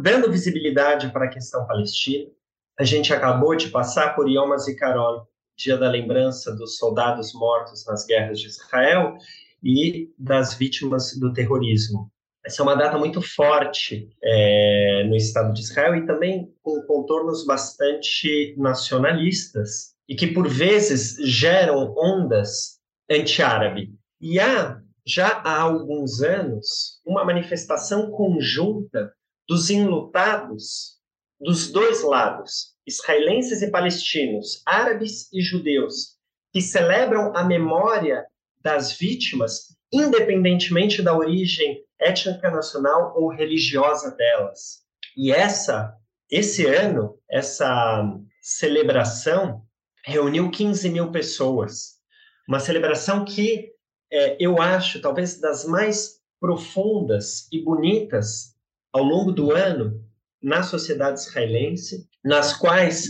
dando 0.01 0.31
visibilidade 0.31 1.13
para 1.13 1.25
a 1.25 1.29
questão 1.29 1.67
palestina. 1.67 2.27
A 2.79 2.85
gente 2.85 3.13
acabou 3.13 3.57
de 3.57 3.67
passar 3.67 4.15
por 4.15 4.29
Yom 4.29 4.53
HaZikaron, 4.53 5.25
dia 5.57 5.75
da 5.75 5.89
lembrança 5.89 6.55
dos 6.55 6.77
soldados 6.77 7.33
mortos 7.33 7.85
nas 7.85 8.05
guerras 8.05 8.39
de 8.39 8.47
Israel 8.47 9.17
e 9.61 10.09
das 10.17 10.53
vítimas 10.53 11.13
do 11.19 11.33
terrorismo. 11.33 12.09
Essa 12.41 12.61
é 12.61 12.63
uma 12.63 12.77
data 12.77 12.97
muito 12.97 13.21
forte 13.21 14.07
é, 14.23 15.03
no 15.09 15.17
Estado 15.17 15.53
de 15.53 15.59
Israel 15.59 15.93
e 15.93 16.05
também 16.05 16.53
com 16.61 16.81
contornos 16.83 17.45
bastante 17.45 18.55
nacionalistas 18.57 19.93
e 20.07 20.15
que, 20.15 20.27
por 20.27 20.47
vezes, 20.47 21.17
geram 21.27 21.93
ondas 21.97 22.79
anti-árabe. 23.11 23.93
E 24.21 24.39
há, 24.39 24.79
já 25.05 25.41
há 25.43 25.63
alguns 25.63 26.21
anos, 26.21 27.01
uma 27.05 27.25
manifestação 27.25 28.09
conjunta 28.09 29.11
dos 29.49 29.69
enlutados 29.69 30.98
dos 31.39 31.71
dois 31.71 32.03
lados, 32.03 32.75
israelenses 32.85 33.61
e 33.61 33.71
palestinos, 33.71 34.61
árabes 34.65 35.31
e 35.31 35.41
judeus, 35.41 36.17
que 36.51 36.61
celebram 36.61 37.35
a 37.35 37.43
memória 37.43 38.25
das 38.61 38.91
vítimas, 38.93 39.75
independentemente 39.91 41.01
da 41.01 41.15
origem 41.15 41.83
étnica 41.99 42.51
nacional 42.51 43.13
ou 43.15 43.29
religiosa 43.29 44.11
delas. 44.15 44.83
E 45.15 45.31
essa, 45.31 45.95
esse 46.29 46.65
ano, 46.65 47.17
essa 47.29 48.03
celebração 48.41 49.63
reuniu 50.03 50.49
15 50.49 50.89
mil 50.89 51.11
pessoas. 51.11 51.99
Uma 52.47 52.59
celebração 52.59 53.23
que 53.23 53.71
é, 54.11 54.37
eu 54.39 54.61
acho 54.61 55.01
talvez 55.01 55.39
das 55.39 55.65
mais 55.65 56.19
profundas 56.39 57.47
e 57.51 57.63
bonitas 57.63 58.55
ao 58.91 59.03
longo 59.03 59.31
do 59.31 59.51
ano 59.51 60.03
na 60.41 60.63
sociedade 60.63 61.19
israelense, 61.19 62.07
nas 62.23 62.55
quais 62.55 63.09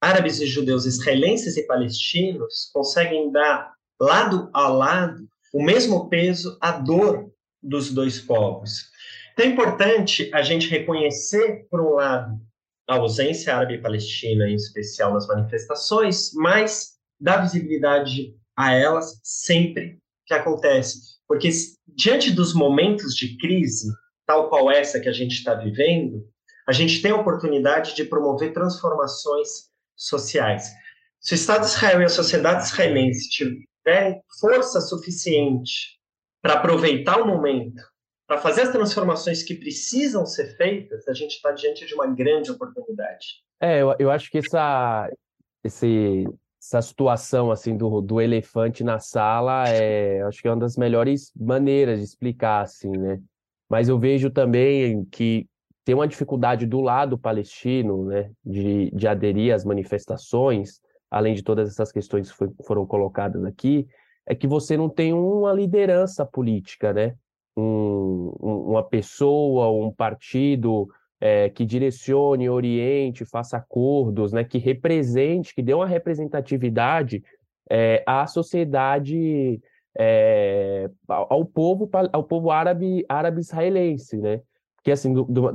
árabes 0.00 0.40
e 0.40 0.46
judeus 0.46 0.86
israelenses 0.86 1.56
e 1.56 1.66
palestinos 1.66 2.70
conseguem 2.72 3.30
dar 3.30 3.72
lado 4.00 4.48
a 4.54 4.68
lado 4.68 5.28
o 5.52 5.62
mesmo 5.62 6.08
peso 6.08 6.56
à 6.60 6.72
dor 6.72 7.30
dos 7.62 7.92
dois 7.92 8.20
povos. 8.20 8.88
Então 9.32 9.44
é 9.44 9.48
importante 9.48 10.30
a 10.32 10.42
gente 10.42 10.68
reconhecer, 10.68 11.66
por 11.70 11.80
um 11.80 11.94
lado, 11.94 12.40
a 12.88 12.96
ausência 12.96 13.54
árabe 13.54 13.78
palestina, 13.78 14.48
em 14.48 14.54
especial 14.54 15.12
nas 15.12 15.26
manifestações, 15.26 16.32
mas 16.34 16.94
dar 17.20 17.42
visibilidade 17.42 18.34
a 18.56 18.72
elas 18.74 19.20
sempre 19.22 19.98
que 20.26 20.34
acontece. 20.34 20.98
Porque 21.28 21.48
diante 21.86 22.30
dos 22.30 22.54
momentos 22.54 23.14
de 23.14 23.36
crise, 23.36 23.88
tal 24.26 24.48
qual 24.48 24.70
essa 24.70 24.98
que 24.98 25.08
a 25.08 25.12
gente 25.12 25.32
está 25.32 25.54
vivendo, 25.54 26.28
a 26.70 26.72
gente 26.72 27.02
tem 27.02 27.10
a 27.10 27.16
oportunidade 27.16 27.96
de 27.96 28.04
promover 28.04 28.52
transformações 28.52 29.48
sociais. 29.96 30.70
Se 31.18 31.34
o 31.34 31.34
Estado 31.34 31.62
de 31.62 31.66
Israel 31.66 32.00
e 32.00 32.04
a 32.04 32.08
sociedade 32.08 32.62
israelense 32.62 33.28
tiverem 33.28 34.22
força 34.40 34.80
suficiente 34.80 35.98
para 36.40 36.54
aproveitar 36.54 37.20
o 37.20 37.26
momento, 37.26 37.82
para 38.24 38.38
fazer 38.38 38.60
as 38.62 38.70
transformações 38.70 39.42
que 39.42 39.56
precisam 39.56 40.24
ser 40.24 40.56
feitas, 40.56 41.08
a 41.08 41.12
gente 41.12 41.32
está 41.32 41.50
diante 41.50 41.84
de 41.84 41.92
uma 41.92 42.06
grande 42.06 42.52
oportunidade. 42.52 43.26
É, 43.60 43.82
eu, 43.82 43.92
eu 43.98 44.08
acho 44.08 44.30
que 44.30 44.38
essa, 44.38 45.10
esse, 45.64 46.24
essa 46.62 46.80
situação 46.80 47.50
assim 47.50 47.76
do, 47.76 48.00
do 48.00 48.20
elefante 48.20 48.84
na 48.84 49.00
sala 49.00 49.68
é, 49.68 50.22
acho 50.22 50.40
que 50.40 50.46
é 50.46 50.52
uma 50.52 50.60
das 50.60 50.76
melhores 50.76 51.32
maneiras 51.34 51.98
de 51.98 52.04
explicar 52.04 52.60
assim, 52.60 52.92
né? 52.92 53.20
Mas 53.68 53.88
eu 53.88 53.98
vejo 53.98 54.30
também 54.30 55.04
que 55.06 55.48
tem 55.90 55.94
uma 55.96 56.06
dificuldade 56.06 56.66
do 56.66 56.80
lado 56.80 57.18
palestino, 57.18 58.04
né, 58.04 58.30
de, 58.44 58.92
de 58.92 59.08
aderir 59.08 59.52
às 59.52 59.64
manifestações, 59.64 60.80
além 61.10 61.34
de 61.34 61.42
todas 61.42 61.68
essas 61.68 61.90
questões 61.90 62.30
que 62.30 62.36
foi, 62.36 62.48
foram 62.64 62.86
colocadas 62.86 63.44
aqui, 63.44 63.88
é 64.24 64.32
que 64.32 64.46
você 64.46 64.76
não 64.76 64.88
tem 64.88 65.12
uma 65.12 65.52
liderança 65.52 66.24
política, 66.24 66.92
né? 66.92 67.16
Um, 67.56 68.32
um, 68.40 68.56
uma 68.70 68.84
pessoa, 68.84 69.68
um 69.72 69.90
partido 69.90 70.88
é, 71.20 71.48
que 71.48 71.66
direcione, 71.66 72.48
oriente, 72.48 73.24
faça 73.24 73.56
acordos, 73.56 74.32
né? 74.32 74.44
Que 74.44 74.58
represente, 74.58 75.52
que 75.52 75.60
dê 75.60 75.74
uma 75.74 75.88
representatividade 75.88 77.20
é, 77.68 78.04
à 78.06 78.28
sociedade, 78.28 79.60
é, 79.98 80.88
ao 81.08 81.44
povo, 81.44 81.90
ao 82.12 82.22
povo 82.22 82.52
árabe, 82.52 83.04
árabe 83.08 83.40
israelense, 83.40 84.16
né? 84.16 84.40
Porque 84.76 84.92
assim, 84.92 85.12
do, 85.12 85.24
do, 85.24 85.50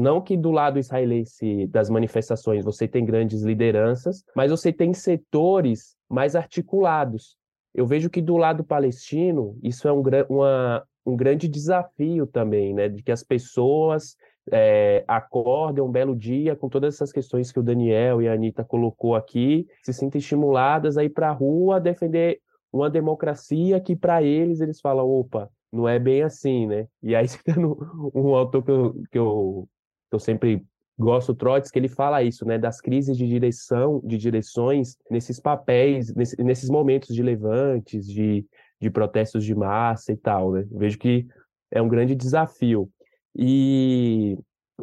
não 0.00 0.20
que 0.20 0.36
do 0.36 0.50
lado 0.50 0.78
israelense 0.78 1.66
das 1.66 1.90
manifestações 1.90 2.64
você 2.64 2.86
tem 2.86 3.04
grandes 3.04 3.42
lideranças, 3.42 4.22
mas 4.34 4.50
você 4.50 4.72
tem 4.72 4.94
setores 4.94 5.96
mais 6.08 6.36
articulados. 6.36 7.36
Eu 7.74 7.86
vejo 7.86 8.08
que 8.08 8.22
do 8.22 8.36
lado 8.36 8.62
palestino 8.64 9.58
isso 9.62 9.88
é 9.88 9.92
um, 9.92 10.02
uma, 10.28 10.84
um 11.04 11.16
grande 11.16 11.48
desafio 11.48 12.26
também, 12.26 12.72
né? 12.74 12.88
De 12.88 13.02
que 13.02 13.12
as 13.12 13.22
pessoas 13.22 14.16
é, 14.50 15.04
acordem 15.06 15.82
um 15.82 15.90
belo 15.90 16.16
dia 16.16 16.56
com 16.56 16.68
todas 16.68 16.94
essas 16.94 17.12
questões 17.12 17.50
que 17.50 17.60
o 17.60 17.62
Daniel 17.62 18.22
e 18.22 18.28
a 18.28 18.32
Anitta 18.32 18.64
colocou 18.64 19.14
aqui, 19.14 19.66
se 19.82 19.92
sentem 19.92 20.18
estimuladas 20.18 20.96
a 20.96 21.04
ir 21.04 21.10
para 21.10 21.28
a 21.28 21.32
rua 21.32 21.80
defender 21.80 22.40
uma 22.72 22.88
democracia 22.88 23.80
que 23.80 23.96
para 23.96 24.22
eles 24.22 24.60
eles 24.60 24.80
falam, 24.80 25.08
opa, 25.08 25.50
não 25.72 25.88
é 25.88 25.98
bem 25.98 26.22
assim, 26.22 26.66
né? 26.66 26.86
E 27.02 27.14
aí, 27.14 27.26
citando 27.28 27.76
um 28.14 28.34
autor 28.34 28.62
que 28.62 28.70
eu, 28.70 29.02
que 29.10 29.18
eu 29.18 29.68
eu 30.14 30.20
sempre 30.20 30.64
gosto 30.98 31.34
Trotsky, 31.34 31.72
que 31.72 31.78
ele 31.78 31.88
fala 31.88 32.22
isso, 32.22 32.44
né, 32.44 32.58
das 32.58 32.80
crises 32.80 33.16
de 33.16 33.26
direção, 33.26 34.00
de 34.04 34.18
direções 34.18 34.96
nesses 35.10 35.38
papéis, 35.38 36.12
nesse, 36.14 36.42
nesses 36.42 36.68
momentos 36.68 37.14
de 37.14 37.22
levantes, 37.22 38.06
de, 38.06 38.44
de 38.80 38.90
protestos 38.90 39.44
de 39.44 39.54
massa 39.54 40.12
e 40.12 40.16
tal, 40.16 40.52
né? 40.52 40.66
vejo 40.72 40.98
que 40.98 41.26
é 41.70 41.80
um 41.80 41.88
grande 41.88 42.16
desafio. 42.16 42.90
E 43.36 44.36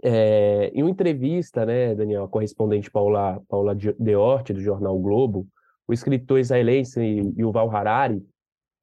é, 0.03 0.71
em 0.73 0.83
uma 0.83 0.89
entrevista, 0.89 1.65
né, 1.65 1.93
Daniel, 1.93 2.23
a 2.23 2.29
correspondente 2.29 2.89
Paula, 2.89 3.41
Paula 3.49 3.75
Deorte, 3.99 4.53
do 4.53 4.61
jornal 4.61 4.97
Globo, 4.99 5.47
o 5.87 5.93
escritor 5.93 6.39
israelense 6.39 6.99
Yuval 7.37 7.69
Harari 7.69 8.25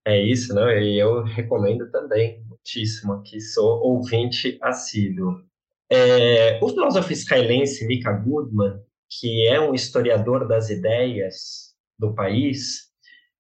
É 0.07 0.23
isso, 0.23 0.55
não? 0.55 0.71
E 0.71 0.99
eu 0.99 1.25
recomendo 1.25 1.91
também, 1.91 2.43
muitíssimo, 2.49 3.23
que 3.23 3.41
sou 3.41 3.83
ouvinte 3.83 4.57
assíduo. 4.63 5.43
É, 5.91 6.59
o 6.63 6.69
filósofo 6.69 7.13
israelense 7.13 7.87
Mika 7.87 8.13
Goodman, 8.13 8.81
que 9.11 9.47
é 9.49 9.61
um 9.61 9.75
historiador 9.75 10.47
das 10.47 10.71
ideias 10.71 11.75
do 11.99 12.15
país, 12.15 12.93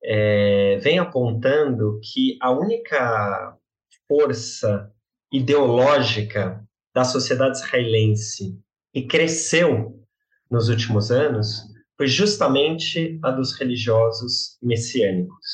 é, 0.07 0.79
vem 0.81 1.01
apontando 1.01 2.01
que 2.01 2.39
a 2.41 2.53
única 2.53 3.57
força 4.07 4.93
ideológica 5.33 6.65
da 6.95 7.03
sociedade 7.03 7.59
israelense 7.59 8.57
que 8.95 9.03
cresceu 9.03 10.01
nos 10.49 10.69
últimos 10.69 11.11
anos 11.11 11.65
foi 11.97 12.07
justamente 12.07 13.19
a 13.23 13.33
dos 13.33 13.59
religiosos 13.59 14.57
messiânicos. 14.63 15.45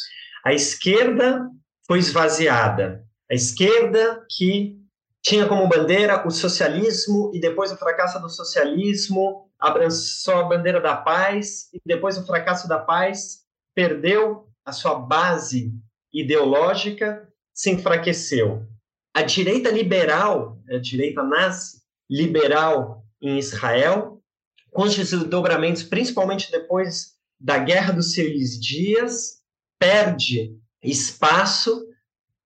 A 0.44 0.52
esquerda 0.52 1.48
foi 1.86 1.98
esvaziada. 1.98 3.02
A 3.30 3.34
esquerda 3.34 4.24
que 4.30 4.76
tinha 5.22 5.46
como 5.46 5.68
bandeira 5.68 6.26
o 6.26 6.30
socialismo 6.30 7.30
e 7.32 7.40
depois 7.40 7.72
o 7.72 7.76
fracasso 7.76 8.20
do 8.20 8.28
socialismo 8.28 9.48
abraçou 9.58 10.34
a 10.34 10.44
bandeira 10.44 10.80
da 10.80 10.96
paz 10.96 11.70
e 11.72 11.80
depois 11.86 12.18
o 12.18 12.26
fracasso 12.26 12.68
da 12.68 12.78
paz 12.78 13.42
perdeu 13.74 14.48
a 14.64 14.72
sua 14.72 14.94
base 14.94 15.72
ideológica, 16.12 17.28
se 17.54 17.70
enfraqueceu. 17.70 18.66
A 19.14 19.22
direita 19.22 19.70
liberal, 19.70 20.58
a 20.70 20.78
direita 20.78 21.22
nasce 21.22 21.82
liberal 22.08 23.04
em 23.20 23.38
Israel, 23.38 24.22
com 24.70 24.82
os 24.82 24.94
desdobramentos, 24.94 25.82
principalmente 25.82 26.50
depois 26.50 27.12
da 27.38 27.58
Guerra 27.58 27.92
dos 27.92 28.14
Seis 28.14 28.58
Dias, 28.58 29.42
perde 29.78 30.56
espaço 30.82 31.86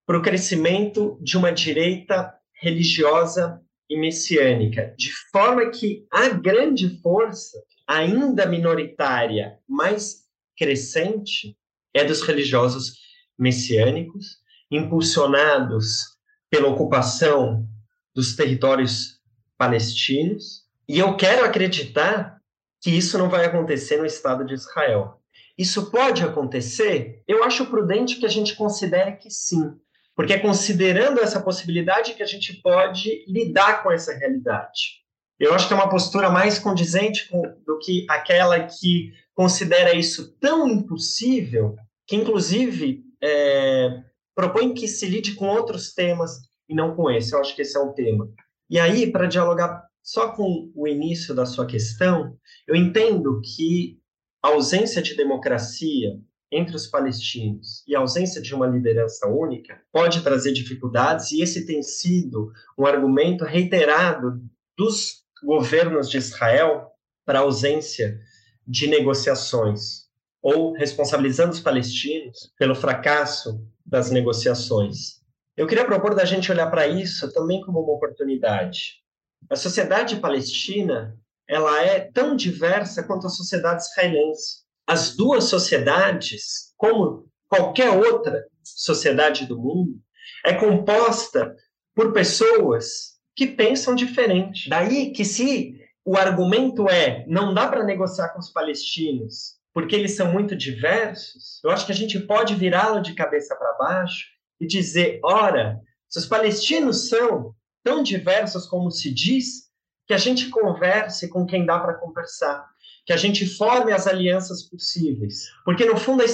para 0.06 0.18
o 0.18 0.22
crescimento 0.22 1.18
de 1.22 1.36
uma 1.36 1.52
direita 1.52 2.34
religiosa 2.60 3.60
e 3.88 3.98
messiânica, 3.98 4.94
de 4.96 5.12
forma 5.30 5.70
que 5.70 6.06
a 6.10 6.28
grande 6.28 7.00
força, 7.00 7.62
ainda 7.86 8.46
minoritária, 8.46 9.58
mas 9.68 10.25
crescente 10.56 11.56
é 11.94 12.04
dos 12.04 12.22
religiosos 12.22 12.94
messiânicos, 13.38 14.38
impulsionados 14.70 16.16
pela 16.50 16.68
ocupação 16.68 17.66
dos 18.14 18.34
territórios 18.34 19.20
palestinos. 19.58 20.64
E 20.88 20.98
eu 20.98 21.16
quero 21.16 21.44
acreditar 21.44 22.40
que 22.80 22.90
isso 22.90 23.18
não 23.18 23.28
vai 23.28 23.44
acontecer 23.44 23.98
no 23.98 24.06
Estado 24.06 24.44
de 24.44 24.54
Israel. 24.54 25.20
Isso 25.58 25.90
pode 25.90 26.22
acontecer? 26.22 27.22
Eu 27.26 27.42
acho 27.42 27.66
prudente 27.66 28.16
que 28.16 28.26
a 28.26 28.30
gente 28.30 28.54
considere 28.54 29.16
que 29.16 29.30
sim, 29.30 29.72
porque 30.14 30.34
é 30.34 30.38
considerando 30.38 31.20
essa 31.20 31.40
possibilidade 31.40 32.14
que 32.14 32.22
a 32.22 32.26
gente 32.26 32.54
pode 32.62 33.24
lidar 33.26 33.82
com 33.82 33.90
essa 33.90 34.14
realidade. 34.14 35.02
Eu 35.38 35.54
acho 35.54 35.66
que 35.66 35.74
é 35.74 35.76
uma 35.76 35.88
postura 35.88 36.30
mais 36.30 36.58
condizente 36.58 37.28
com, 37.28 37.42
do 37.66 37.78
que 37.78 38.06
aquela 38.08 38.60
que 38.60 39.12
considera 39.36 39.94
isso 39.94 40.34
tão 40.40 40.66
impossível 40.66 41.76
que, 42.06 42.16
inclusive, 42.16 43.04
é, 43.22 44.02
propõe 44.34 44.72
que 44.72 44.88
se 44.88 45.06
lide 45.06 45.34
com 45.34 45.46
outros 45.46 45.92
temas 45.92 46.40
e 46.66 46.74
não 46.74 46.96
com 46.96 47.10
esse. 47.10 47.34
Eu 47.34 47.40
acho 47.40 47.54
que 47.54 47.60
esse 47.60 47.76
é 47.76 47.80
um 47.80 47.92
tema. 47.92 48.28
E 48.68 48.80
aí, 48.80 49.12
para 49.12 49.26
dialogar 49.26 49.84
só 50.02 50.32
com 50.32 50.72
o 50.74 50.88
início 50.88 51.34
da 51.34 51.44
sua 51.44 51.66
questão, 51.66 52.34
eu 52.66 52.74
entendo 52.74 53.40
que 53.42 53.98
a 54.42 54.48
ausência 54.48 55.02
de 55.02 55.14
democracia 55.14 56.18
entre 56.50 56.74
os 56.74 56.86
palestinos 56.86 57.84
e 57.86 57.94
a 57.94 57.98
ausência 57.98 58.40
de 58.40 58.54
uma 58.54 58.66
liderança 58.66 59.26
única 59.28 59.82
pode 59.92 60.22
trazer 60.22 60.52
dificuldades, 60.52 61.32
e 61.32 61.42
esse 61.42 61.66
tem 61.66 61.82
sido 61.82 62.52
um 62.78 62.86
argumento 62.86 63.44
reiterado 63.44 64.40
dos 64.78 65.24
governos 65.44 66.08
de 66.08 66.16
Israel 66.16 66.86
para 67.26 67.40
a 67.40 67.42
ausência 67.42 68.18
de 68.66 68.86
negociações, 68.86 70.06
ou 70.42 70.72
responsabilizando 70.72 71.52
os 71.52 71.60
palestinos 71.60 72.52
pelo 72.58 72.74
fracasso 72.74 73.60
das 73.84 74.10
negociações. 74.10 75.20
Eu 75.56 75.66
queria 75.66 75.84
propor 75.84 76.14
da 76.14 76.24
gente 76.24 76.50
olhar 76.50 76.70
para 76.70 76.86
isso 76.86 77.32
também 77.32 77.60
como 77.62 77.80
uma 77.80 77.92
oportunidade. 77.92 79.02
A 79.48 79.56
sociedade 79.56 80.16
palestina 80.16 81.16
ela 81.48 81.80
é 81.82 82.00
tão 82.00 82.34
diversa 82.34 83.02
quanto 83.04 83.26
a 83.26 83.30
sociedade 83.30 83.82
israelense. 83.82 84.64
As 84.86 85.16
duas 85.16 85.44
sociedades, 85.44 86.72
como 86.76 87.28
qualquer 87.48 87.90
outra 87.90 88.44
sociedade 88.62 89.46
do 89.46 89.56
mundo, 89.56 90.00
é 90.44 90.54
composta 90.54 91.54
por 91.94 92.12
pessoas 92.12 93.16
que 93.34 93.46
pensam 93.46 93.94
diferente. 93.94 94.68
Daí 94.68 95.12
que 95.12 95.24
se 95.24 95.80
o 96.06 96.16
argumento 96.16 96.88
é 96.88 97.26
não 97.26 97.52
dá 97.52 97.68
para 97.68 97.84
negociar 97.84 98.28
com 98.28 98.38
os 98.38 98.50
palestinos 98.50 99.56
porque 99.76 99.94
eles 99.94 100.16
são 100.16 100.32
muito 100.32 100.56
diversos, 100.56 101.60
eu 101.62 101.68
acho 101.68 101.84
que 101.84 101.92
a 101.92 101.94
gente 101.94 102.18
pode 102.20 102.54
virá-lo 102.54 103.02
de 103.02 103.12
cabeça 103.12 103.54
para 103.54 103.74
baixo 103.74 104.24
e 104.58 104.66
dizer, 104.66 105.20
ora, 105.22 105.78
se 106.08 106.18
os 106.18 106.24
palestinos 106.24 107.10
são 107.10 107.54
tão 107.84 108.02
diversos 108.02 108.64
como 108.66 108.90
se 108.90 109.12
diz, 109.12 109.66
que 110.06 110.14
a 110.14 110.16
gente 110.16 110.48
converse 110.48 111.28
com 111.28 111.44
quem 111.44 111.66
dá 111.66 111.78
para 111.78 111.92
conversar, 111.92 112.66
que 113.04 113.12
a 113.12 113.18
gente 113.18 113.46
forme 113.46 113.92
as 113.92 114.06
alianças 114.06 114.62
possíveis, 114.62 115.42
porque 115.62 115.84
no 115.84 115.98
fundo 115.98 116.24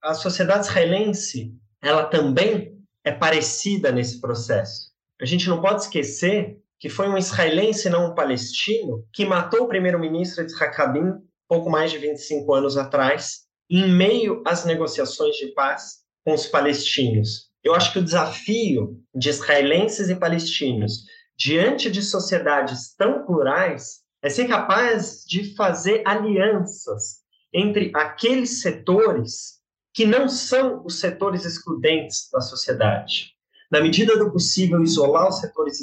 a 0.00 0.14
sociedade 0.14 0.66
israelense 0.66 1.52
ela 1.82 2.04
também 2.04 2.78
é 3.02 3.10
parecida 3.10 3.90
nesse 3.90 4.20
processo. 4.20 4.92
A 5.20 5.24
gente 5.24 5.48
não 5.48 5.60
pode 5.60 5.82
esquecer 5.82 6.62
que 6.78 6.88
foi 6.88 7.08
um 7.08 7.16
israelense, 7.16 7.88
não 7.88 8.10
um 8.10 8.14
palestino, 8.14 9.04
que 9.12 9.24
matou 9.24 9.62
o 9.62 9.68
primeiro-ministro 9.68 10.42
Yitzhak 10.42 10.76
Rabin 10.76 11.12
pouco 11.48 11.70
mais 11.70 11.90
de 11.90 11.98
25 11.98 12.52
anos 12.54 12.76
atrás, 12.76 13.44
em 13.70 13.88
meio 13.88 14.42
às 14.46 14.64
negociações 14.64 15.36
de 15.36 15.48
paz 15.48 15.98
com 16.24 16.34
os 16.34 16.46
palestinos. 16.46 17.50
Eu 17.62 17.74
acho 17.74 17.92
que 17.92 17.98
o 17.98 18.04
desafio 18.04 19.00
de 19.14 19.28
israelenses 19.30 20.08
e 20.08 20.16
palestinos 20.16 21.04
diante 21.36 21.90
de 21.90 22.02
sociedades 22.02 22.94
tão 22.96 23.24
plurais, 23.24 24.02
é 24.22 24.28
ser 24.30 24.48
capaz 24.48 25.24
de 25.26 25.54
fazer 25.54 26.02
alianças 26.06 27.22
entre 27.52 27.90
aqueles 27.94 28.62
setores 28.62 29.60
que 29.92 30.06
não 30.06 30.28
são 30.28 30.84
os 30.84 30.98
setores 30.98 31.44
excludentes 31.44 32.28
da 32.32 32.40
sociedade. 32.40 33.32
Na 33.70 33.80
medida 33.80 34.16
do 34.16 34.32
possível, 34.32 34.82
isolar 34.82 35.28
os 35.28 35.40
setores 35.40 35.80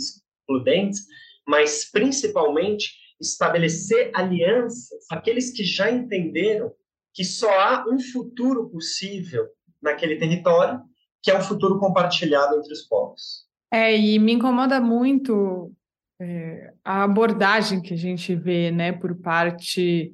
excludentes, 0.51 1.05
mas 1.47 1.89
principalmente 1.89 2.91
estabelecer 3.19 4.11
alianças, 4.13 5.05
aqueles 5.11 5.51
que 5.51 5.63
já 5.63 5.91
entenderam 5.91 6.71
que 7.13 7.23
só 7.23 7.51
há 7.59 7.85
um 7.87 7.99
futuro 7.99 8.69
possível 8.69 9.47
naquele 9.81 10.15
território, 10.15 10.81
que 11.21 11.29
é 11.29 11.37
um 11.37 11.41
futuro 11.41 11.79
compartilhado 11.79 12.57
entre 12.57 12.73
os 12.73 12.81
povos. 12.83 13.45
É, 13.71 13.95
e 13.95 14.17
me 14.17 14.33
incomoda 14.33 14.81
muito 14.81 15.71
é, 16.19 16.73
a 16.83 17.03
abordagem 17.03 17.81
que 17.81 17.93
a 17.93 17.97
gente 17.97 18.35
vê, 18.35 18.71
né, 18.71 18.91
por 18.91 19.15
parte 19.15 20.13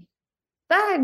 da 0.70 0.98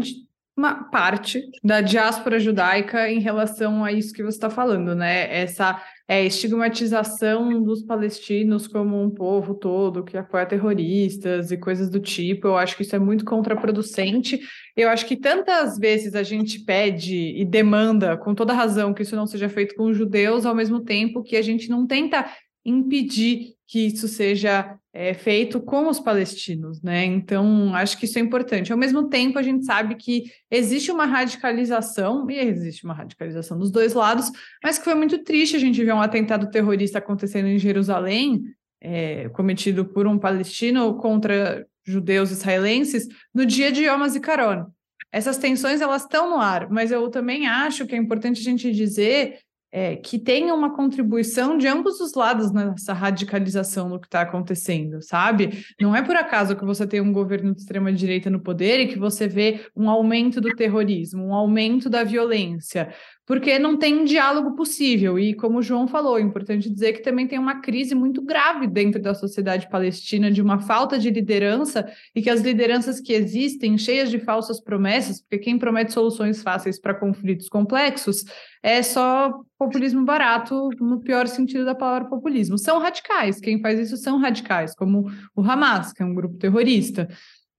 uma 0.56 0.84
parte 0.90 1.50
da 1.64 1.82
diáspora 1.82 2.40
judaica 2.40 3.10
em 3.10 3.20
relação 3.20 3.84
a 3.84 3.92
isso 3.92 4.14
que 4.14 4.22
você 4.22 4.38
está 4.38 4.50
falando, 4.50 4.94
né? 4.94 5.36
Essa 5.36 5.84
é, 6.08 6.26
estigmatização 6.26 7.64
dos 7.64 7.82
palestinos 7.82 8.68
como 8.68 9.02
um 9.02 9.10
povo 9.10 9.56
todo 9.56 10.04
que 10.04 10.18
apoia 10.18 10.46
terroristas 10.46 11.52
e 11.52 11.58
coisas 11.58 11.90
do 11.90 12.00
tipo. 12.00 12.48
Eu 12.48 12.58
acho 12.58 12.76
que 12.76 12.84
isso 12.84 12.96
é 12.96 13.00
muito 13.00 13.24
contraproducente. 13.24 14.40
Eu 14.76 14.90
acho 14.90 15.06
que 15.06 15.16
tantas 15.16 15.78
vezes 15.78 16.14
a 16.14 16.24
gente 16.24 16.60
pede 16.60 17.16
e 17.16 17.46
demanda, 17.46 18.18
com 18.18 18.36
toda 18.36 18.54
razão, 18.54 18.94
que 18.94 19.04
isso 19.04 19.16
não 19.16 19.26
seja 19.26 19.48
feito 19.48 19.76
com 19.76 19.86
os 19.86 19.98
judeus, 19.98 20.46
ao 20.46 20.56
mesmo 20.56 20.82
tempo 20.82 21.24
que 21.24 21.38
a 21.38 21.42
gente 21.42 21.70
não 21.70 21.88
tenta 21.88 22.30
impedir 22.66 23.56
que 23.68 23.88
isso 23.88 24.08
seja 24.08 24.78
é, 24.94 25.14
feito 25.14 25.60
com 25.60 25.88
os 25.88 26.00
palestinos, 26.00 26.82
né? 26.82 27.04
Então, 27.04 27.74
acho 27.74 27.98
que 27.98 28.06
isso 28.06 28.20
é 28.20 28.22
importante. 28.22 28.72
Ao 28.72 28.78
mesmo 28.78 29.10
tempo, 29.10 29.40
a 29.40 29.42
gente 29.42 29.66
sabe 29.66 29.96
que 29.96 30.26
existe 30.52 30.92
uma 30.92 31.06
radicalização, 31.06 32.30
e 32.30 32.38
existe 32.38 32.86
uma 32.86 32.94
radicalização 32.94 33.58
dos 33.58 33.72
dois 33.72 33.94
lados, 33.94 34.32
mas 34.64 34.78
que 34.78 34.84
foi 34.86 34.94
muito 34.94 35.24
triste 35.24 35.56
a 35.56 35.60
gente 35.60 35.84
ver 35.84 35.94
um 35.94 36.02
atentado 36.02 36.52
terrorista 36.52 37.00
acontecendo 37.00 37.48
em 37.48 37.58
Jerusalém, 37.58 38.44
é, 38.80 39.30
cometido 39.30 39.86
por 39.86 40.06
um 40.06 40.20
palestino 40.20 40.96
contra 40.98 41.66
judeus 41.84 42.32
israelenses, 42.32 43.08
no 43.34 43.46
dia 43.46 43.72
de 43.72 43.86
Yom 43.86 44.04
HaZikaron. 44.04 44.68
Essas 45.12 45.38
tensões, 45.38 45.82
elas 45.82 46.04
estão 46.04 46.30
no 46.30 46.38
ar, 46.38 46.70
mas 46.70 46.92
eu 46.92 47.10
também 47.10 47.48
acho 47.48 47.86
que 47.86 47.96
é 47.96 47.98
importante 47.98 48.40
a 48.40 48.44
gente 48.44 48.72
dizer 48.72 49.40
é, 49.76 49.96
que 49.96 50.20
tenha 50.20 50.54
uma 50.54 50.76
contribuição 50.76 51.58
de 51.58 51.68
ambos 51.68 52.00
os 52.00 52.14
lados 52.14 52.52
nessa 52.52 52.94
radicalização 52.94 53.90
do 53.90 54.00
que 54.00 54.06
está 54.06 54.22
acontecendo, 54.22 55.02
sabe? 55.02 55.66
Não 55.82 55.96
é 55.96 56.04
por 56.04 56.16
acaso 56.16 56.56
que 56.56 56.64
você 56.64 56.86
tem 56.86 57.02
um 57.02 57.12
governo 57.12 57.56
de 57.56 57.62
extrema-direita 57.62 58.30
no 58.30 58.40
poder 58.40 58.82
e 58.82 58.88
que 58.88 59.00
você 59.00 59.28
vê 59.28 59.62
um 59.76 59.90
aumento 59.90 60.40
do 60.40 60.56
terrorismo, 60.56 61.26
um 61.26 61.34
aumento 61.34 61.90
da 61.90 62.04
violência 62.04 62.94
porque 63.26 63.58
não 63.58 63.78
tem 63.78 64.04
diálogo 64.04 64.56
possível. 64.56 65.18
E 65.18 65.34
como 65.34 65.60
o 65.60 65.62
João 65.62 65.88
falou, 65.88 66.18
é 66.18 66.22
importante 66.22 66.70
dizer 66.70 66.94
que 66.94 67.02
também 67.02 67.28
tem 67.28 67.40
uma 67.40 67.62
crise 67.62 67.96
muito 67.96 68.22
grave 68.22 68.68
dentro 68.68 69.02
da 69.02 69.14
sociedade 69.14 69.70
palestina 69.70 70.30
de 70.30 70.42
uma 70.42 70.60
falta 70.60 71.00
de 71.00 71.10
liderança 71.10 71.90
e 72.14 72.22
que 72.22 72.30
as 72.30 72.42
lideranças 72.42 73.00
que 73.00 73.14
existem, 73.14 73.78
cheias 73.78 74.10
de 74.10 74.20
falsas 74.20 74.60
promessas, 74.60 75.22
porque 75.22 75.40
quem 75.40 75.58
promete 75.58 75.94
soluções 75.94 76.42
fáceis 76.42 76.80
para 76.80 76.94
conflitos 76.94 77.48
complexos 77.48 78.26
é 78.62 78.82
só 78.82 79.34
populismo 79.58 80.04
barato, 80.04 80.70
no 80.80 81.00
pior 81.00 81.28
sentido 81.28 81.64
da 81.64 81.76
palavra 81.76 82.10
populismo. 82.10 82.58
São 82.58 82.80
radicais, 82.80 83.40
quem 83.40 83.62
faz 83.62 83.80
isso 83.80 83.98
são 83.98 84.20
radicais, 84.20 84.76
como 84.76 85.10
o 85.36 85.42
Hamas, 85.42 85.94
que 85.94 86.04
é 86.04 86.06
um 86.06 86.14
grupo 86.14 86.38
terrorista. 86.38 87.08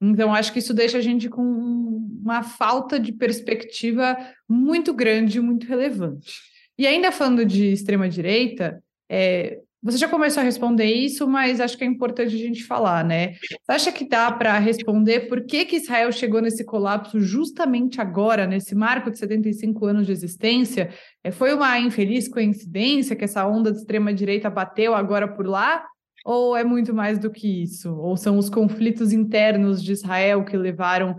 Então, 0.00 0.34
acho 0.34 0.52
que 0.52 0.58
isso 0.58 0.74
deixa 0.74 0.98
a 0.98 1.00
gente 1.00 1.28
com 1.28 1.42
uma 1.42 2.42
falta 2.42 2.98
de 2.98 3.12
perspectiva 3.12 4.16
muito 4.48 4.92
grande, 4.92 5.40
muito 5.40 5.66
relevante. 5.66 6.32
E 6.78 6.86
ainda 6.86 7.12
falando 7.12 7.44
de 7.44 7.72
extrema-direita, 7.72 8.82
é, 9.08 9.58
você 9.84 9.98
já 9.98 10.08
começou 10.08 10.40
a 10.40 10.44
responder 10.44 10.86
isso, 10.86 11.28
mas 11.28 11.60
acho 11.60 11.76
que 11.76 11.84
é 11.84 11.86
importante 11.86 12.34
a 12.34 12.38
gente 12.38 12.64
falar, 12.64 13.04
né? 13.04 13.34
Você 13.34 13.72
acha 13.72 13.92
que 13.92 14.08
dá 14.08 14.32
para 14.32 14.58
responder 14.58 15.28
por 15.28 15.44
que, 15.44 15.66
que 15.66 15.76
Israel 15.76 16.10
chegou 16.10 16.40
nesse 16.40 16.64
colapso 16.64 17.20
justamente 17.20 18.00
agora, 18.00 18.46
nesse 18.46 18.74
marco 18.74 19.10
de 19.10 19.18
75 19.18 19.84
anos 19.84 20.06
de 20.06 20.12
existência? 20.12 20.88
É, 21.22 21.30
foi 21.30 21.52
uma 21.52 21.78
infeliz 21.78 22.28
coincidência 22.28 23.14
que 23.14 23.24
essa 23.24 23.46
onda 23.46 23.70
de 23.70 23.76
extrema-direita 23.76 24.48
bateu 24.48 24.94
agora 24.94 25.28
por 25.28 25.46
lá? 25.46 25.84
Ou 26.24 26.56
é 26.56 26.64
muito 26.64 26.94
mais 26.94 27.18
do 27.18 27.30
que 27.30 27.62
isso? 27.62 27.94
Ou 27.94 28.16
são 28.16 28.38
os 28.38 28.48
conflitos 28.48 29.12
internos 29.12 29.82
de 29.82 29.92
Israel 29.92 30.42
que 30.42 30.56
levaram 30.56 31.16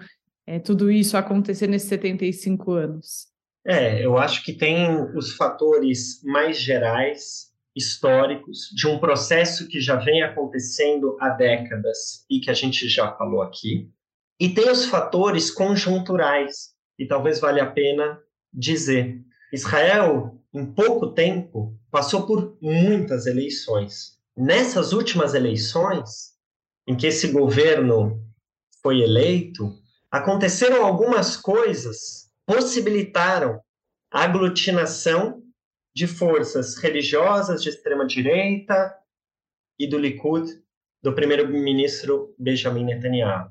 é, 0.48 0.58
tudo 0.58 0.90
isso 0.90 1.16
a 1.16 1.20
acontecer 1.20 1.68
nesses 1.68 1.88
75 1.90 2.72
anos? 2.72 3.28
É, 3.64 4.04
eu 4.04 4.18
acho 4.18 4.44
que 4.44 4.54
tem 4.54 5.00
os 5.16 5.36
fatores 5.36 6.22
mais 6.24 6.60
gerais, 6.60 7.52
históricos, 7.76 8.70
de 8.76 8.88
um 8.88 8.98
processo 8.98 9.68
que 9.68 9.80
já 9.80 9.96
vem 9.96 10.24
acontecendo 10.24 11.18
há 11.20 11.30
décadas 11.30 12.26
e 12.30 12.40
que 12.40 12.50
a 12.50 12.54
gente 12.54 12.88
já 12.88 13.12
falou 13.14 13.42
aqui. 13.42 13.90
E 14.40 14.50
tem 14.50 14.70
os 14.70 14.86
fatores 14.86 15.52
conjunturais, 15.52 16.74
e 16.98 17.06
talvez 17.06 17.40
valha 17.40 17.64
a 17.64 17.72
pena 17.72 18.20
dizer. 18.52 19.22
Israel, 19.52 20.42
em 20.54 20.66
pouco 20.66 21.08
tempo, 21.08 21.78
passou 21.92 22.26
por 22.26 22.58
muitas 22.62 23.26
eleições 23.26 24.15
nessas 24.36 24.94
últimas 24.94 25.34
eleições, 25.34 26.34
em 26.88 26.96
que 26.96 27.08
esse 27.08 27.32
governo 27.32 28.22
foi 28.82 29.02
eleito, 29.02 29.74
aconteceram 30.12 30.86
algumas 30.86 31.36
coisas 31.36 32.26
possibilitaram 32.46 33.60
a 34.12 34.24
aglutinação 34.24 35.42
de 35.96 36.08
forças 36.08 36.76
religiosas 36.78 37.64
de 37.64 37.70
extrema 37.70 38.06
direita 38.06 38.96
e 39.80 39.88
do 39.88 39.98
Likud 39.98 40.48
do 41.02 41.14
primeiro-ministro 41.14 42.36
Benjamin 42.38 42.86
Netanyahu. 42.86 43.50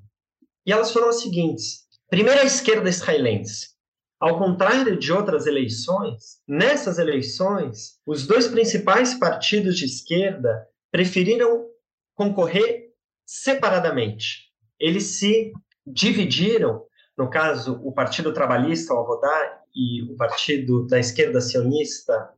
E 0.66 0.72
elas 0.72 0.92
foram 0.92 1.08
as 1.08 1.20
seguintes: 1.20 1.86
primeiro 2.08 2.40
a 2.40 2.44
esquerda 2.44 2.88
israelense. 2.88 3.74
Ao 4.20 4.38
contrário 4.38 4.96
de 4.98 5.12
outras 5.12 5.46
eleições, 5.46 6.40
nessas 6.46 6.98
eleições, 6.98 7.98
os 8.06 8.26
dois 8.26 8.46
principais 8.46 9.14
partidos 9.14 9.76
de 9.76 9.84
esquerda 9.84 10.66
preferiram 10.94 11.66
concorrer 12.14 12.92
separadamente. 13.26 14.52
Eles 14.78 15.18
se 15.18 15.52
dividiram 15.84 16.86
no 17.18 17.28
caso, 17.28 17.80
o 17.84 17.92
Partido 17.92 18.32
Trabalhista, 18.32 18.94
o 18.94 18.98
Avodá, 18.98 19.60
e 19.74 20.02
o 20.02 20.16
Partido 20.16 20.86
da 20.86 21.00
Esquerda 21.00 21.40
Sionista, 21.40 22.30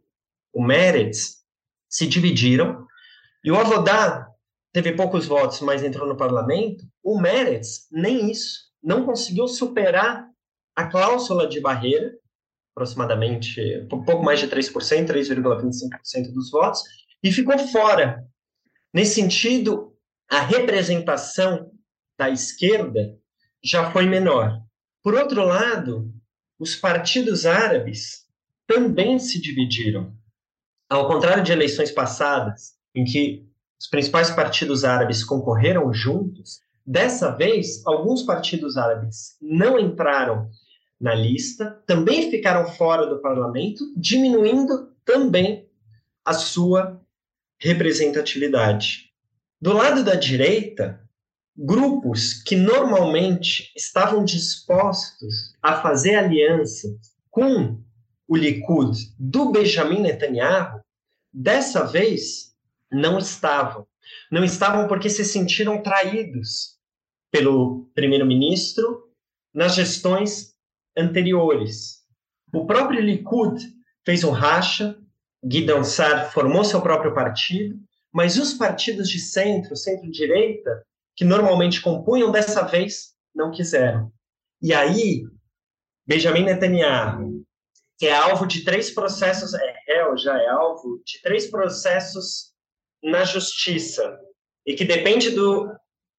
o 0.54 0.62
Meretz, 0.62 1.44
se 1.86 2.06
dividiram, 2.06 2.86
e 3.44 3.50
o 3.50 3.56
Avodá 3.56 4.26
teve 4.72 4.92
poucos 4.92 5.26
votos, 5.26 5.60
mas 5.60 5.82
entrou 5.82 6.08
no 6.08 6.16
parlamento, 6.16 6.82
o 7.02 7.20
Meretz, 7.20 7.88
nem 7.92 8.30
isso, 8.30 8.70
não 8.82 9.04
conseguiu 9.04 9.48
superar 9.48 10.28
a 10.74 10.86
cláusula 10.86 11.46
de 11.46 11.60
barreira, 11.60 12.14
aproximadamente 12.74 13.60
um 13.92 14.02
pouco 14.02 14.22
mais 14.22 14.40
de 14.40 14.48
3%, 14.48 14.72
3,25% 15.06 16.32
dos 16.32 16.50
votos, 16.50 16.82
e 17.22 17.30
ficou 17.30 17.58
fora. 17.58 18.26
Nesse 18.96 19.16
sentido, 19.16 19.92
a 20.26 20.40
representação 20.40 21.70
da 22.18 22.30
esquerda 22.30 23.14
já 23.62 23.92
foi 23.92 24.06
menor. 24.06 24.58
Por 25.02 25.12
outro 25.12 25.44
lado, 25.44 26.10
os 26.58 26.74
partidos 26.74 27.44
árabes 27.44 28.24
também 28.66 29.18
se 29.18 29.38
dividiram. 29.38 30.16
Ao 30.88 31.06
contrário 31.06 31.42
de 31.42 31.52
eleições 31.52 31.90
passadas, 31.90 32.72
em 32.94 33.04
que 33.04 33.46
os 33.78 33.86
principais 33.86 34.30
partidos 34.30 34.82
árabes 34.82 35.22
concorreram 35.22 35.92
juntos, 35.92 36.60
dessa 36.82 37.36
vez, 37.36 37.86
alguns 37.86 38.22
partidos 38.22 38.78
árabes 38.78 39.36
não 39.42 39.78
entraram 39.78 40.48
na 40.98 41.14
lista, 41.14 41.82
também 41.86 42.30
ficaram 42.30 42.66
fora 42.66 43.06
do 43.06 43.20
parlamento, 43.20 43.84
diminuindo 43.94 44.90
também 45.04 45.68
a 46.24 46.32
sua 46.32 46.98
representatividade. 47.60 49.10
Do 49.60 49.72
lado 49.72 50.04
da 50.04 50.14
direita, 50.14 51.00
grupos 51.56 52.42
que 52.42 52.54
normalmente 52.54 53.72
estavam 53.74 54.24
dispostos 54.24 55.54
a 55.62 55.80
fazer 55.80 56.14
aliança 56.14 56.88
com 57.30 57.82
o 58.28 58.36
Likud 58.36 58.96
do 59.18 59.50
Benjamin 59.50 60.00
Netanyahu, 60.00 60.80
dessa 61.32 61.84
vez 61.84 62.54
não 62.90 63.18
estavam. 63.18 63.86
Não 64.30 64.44
estavam 64.44 64.86
porque 64.86 65.08
se 65.08 65.24
sentiram 65.24 65.82
traídos 65.82 66.76
pelo 67.30 67.90
primeiro-ministro 67.94 69.10
nas 69.54 69.74
gestões 69.74 70.54
anteriores. 70.96 72.04
O 72.52 72.66
próprio 72.66 73.00
Likud 73.00 73.60
fez 74.04 74.22
um 74.22 74.30
racha, 74.30 74.98
Gideon 75.48 75.84
Sar 75.84 76.32
formou 76.32 76.64
seu 76.64 76.82
próprio 76.82 77.14
partido, 77.14 77.78
mas 78.12 78.36
os 78.36 78.54
partidos 78.54 79.08
de 79.08 79.20
centro, 79.20 79.76
centro-direita, 79.76 80.84
que 81.14 81.24
normalmente 81.24 81.80
compunham, 81.80 82.32
dessa 82.32 82.62
vez 82.62 83.14
não 83.34 83.50
quiseram. 83.50 84.10
E 84.60 84.72
aí, 84.72 85.24
Benjamin 86.06 86.44
Netanyahu, 86.44 87.44
que 87.98 88.06
é 88.06 88.14
alvo 88.14 88.46
de 88.46 88.64
três 88.64 88.90
processos, 88.90 89.54
é 89.54 89.74
réu, 89.86 90.16
já 90.16 90.36
é 90.36 90.48
alvo 90.48 91.00
de 91.04 91.20
três 91.22 91.50
processos 91.50 92.52
na 93.02 93.24
justiça, 93.24 94.18
e 94.66 94.74
que 94.74 94.84
depende 94.84 95.30
do 95.30 95.72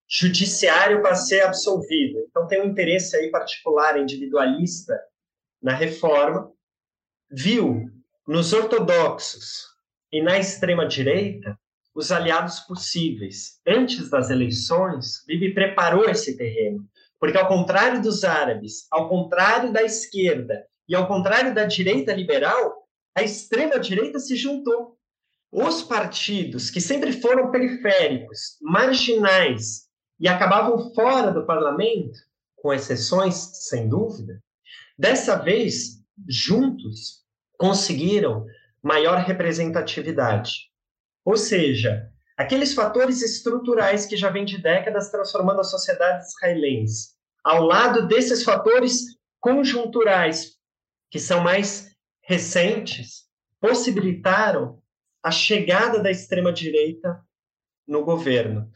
judiciário 0.09 1.01
para 1.01 1.15
ser 1.15 1.41
absolvido. 1.41 2.19
Então, 2.29 2.47
tem 2.47 2.61
um 2.61 2.65
interesse 2.65 3.15
aí 3.17 3.29
particular, 3.29 3.99
individualista, 3.99 4.97
na 5.61 5.73
reforma, 5.73 6.51
viu 7.29 7.96
nos 8.27 8.51
ortodoxos 8.51 9.67
e 10.11 10.21
na 10.21 10.37
extrema-direita 10.37 11.57
os 11.95 12.11
aliados 12.11 12.59
possíveis. 12.59 13.59
Antes 13.65 14.09
das 14.09 14.29
eleições, 14.29 15.23
Bibi 15.25 15.53
preparou 15.53 16.09
esse 16.09 16.35
terreno, 16.35 16.85
porque 17.19 17.37
ao 17.37 17.47
contrário 17.47 18.01
dos 18.01 18.23
árabes, 18.25 18.85
ao 18.91 19.07
contrário 19.07 19.71
da 19.71 19.81
esquerda 19.81 20.67
e 20.87 20.93
ao 20.93 21.07
contrário 21.07 21.55
da 21.55 21.63
direita 21.63 22.13
liberal, 22.13 22.87
a 23.15 23.23
extrema 23.23 23.79
direita 23.79 24.19
se 24.19 24.35
juntou. 24.35 24.97
Os 25.49 25.81
partidos 25.81 26.69
que 26.69 26.81
sempre 26.81 27.13
foram 27.13 27.49
periféricos, 27.49 28.57
marginais 28.61 29.87
e 30.19 30.27
acabavam 30.27 30.93
fora 30.93 31.31
do 31.31 31.45
parlamento, 31.45 32.19
com 32.57 32.73
exceções, 32.73 33.35
sem 33.67 33.87
dúvida, 33.87 34.43
dessa 34.99 35.37
vez, 35.37 36.03
juntos, 36.27 37.25
conseguiram 37.57 38.45
maior 38.81 39.17
representatividade. 39.17 40.69
Ou 41.25 41.35
seja, 41.35 42.09
aqueles 42.37 42.73
fatores 42.73 43.21
estruturais 43.21 44.05
que 44.05 44.15
já 44.15 44.29
vêm 44.29 44.45
de 44.45 44.61
décadas 44.61 45.09
transformando 45.09 45.61
a 45.61 45.65
sociedade 45.65 46.25
israelense, 46.25 47.09
ao 47.43 47.63
lado 47.63 48.07
desses 48.07 48.43
fatores 48.43 49.17
conjunturais, 49.39 50.57
que 51.09 51.19
são 51.19 51.41
mais 51.41 51.89
recentes, 52.21 53.25
possibilitaram 53.59 54.81
a 55.23 55.31
chegada 55.31 55.99
da 56.01 56.11
extrema-direita 56.11 57.21
no 57.87 58.03
governo. 58.03 58.69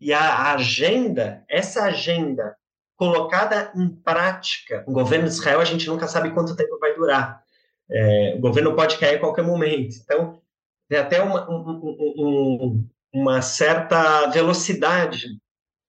E 0.00 0.12
a 0.12 0.52
agenda, 0.52 1.44
essa 1.48 1.84
agenda 1.84 2.56
colocada 2.96 3.72
em 3.74 3.88
prática, 3.88 4.84
o 4.86 4.92
governo 4.92 5.26
de 5.26 5.34
Israel, 5.34 5.60
a 5.60 5.64
gente 5.64 5.86
nunca 5.86 6.06
sabe 6.06 6.30
quanto 6.30 6.56
tempo 6.56 6.78
vai 6.78 6.94
durar. 6.94 7.42
É, 7.90 8.34
o 8.36 8.40
governo 8.40 8.74
pode 8.74 8.98
cair 8.98 9.16
a 9.16 9.20
qualquer 9.20 9.44
momento. 9.44 9.96
Então, 10.02 10.40
tem 10.88 10.98
até 10.98 11.22
uma, 11.22 11.48
um, 11.50 11.94
um, 12.18 12.88
uma 13.12 13.42
certa 13.42 14.26
velocidade 14.28 15.26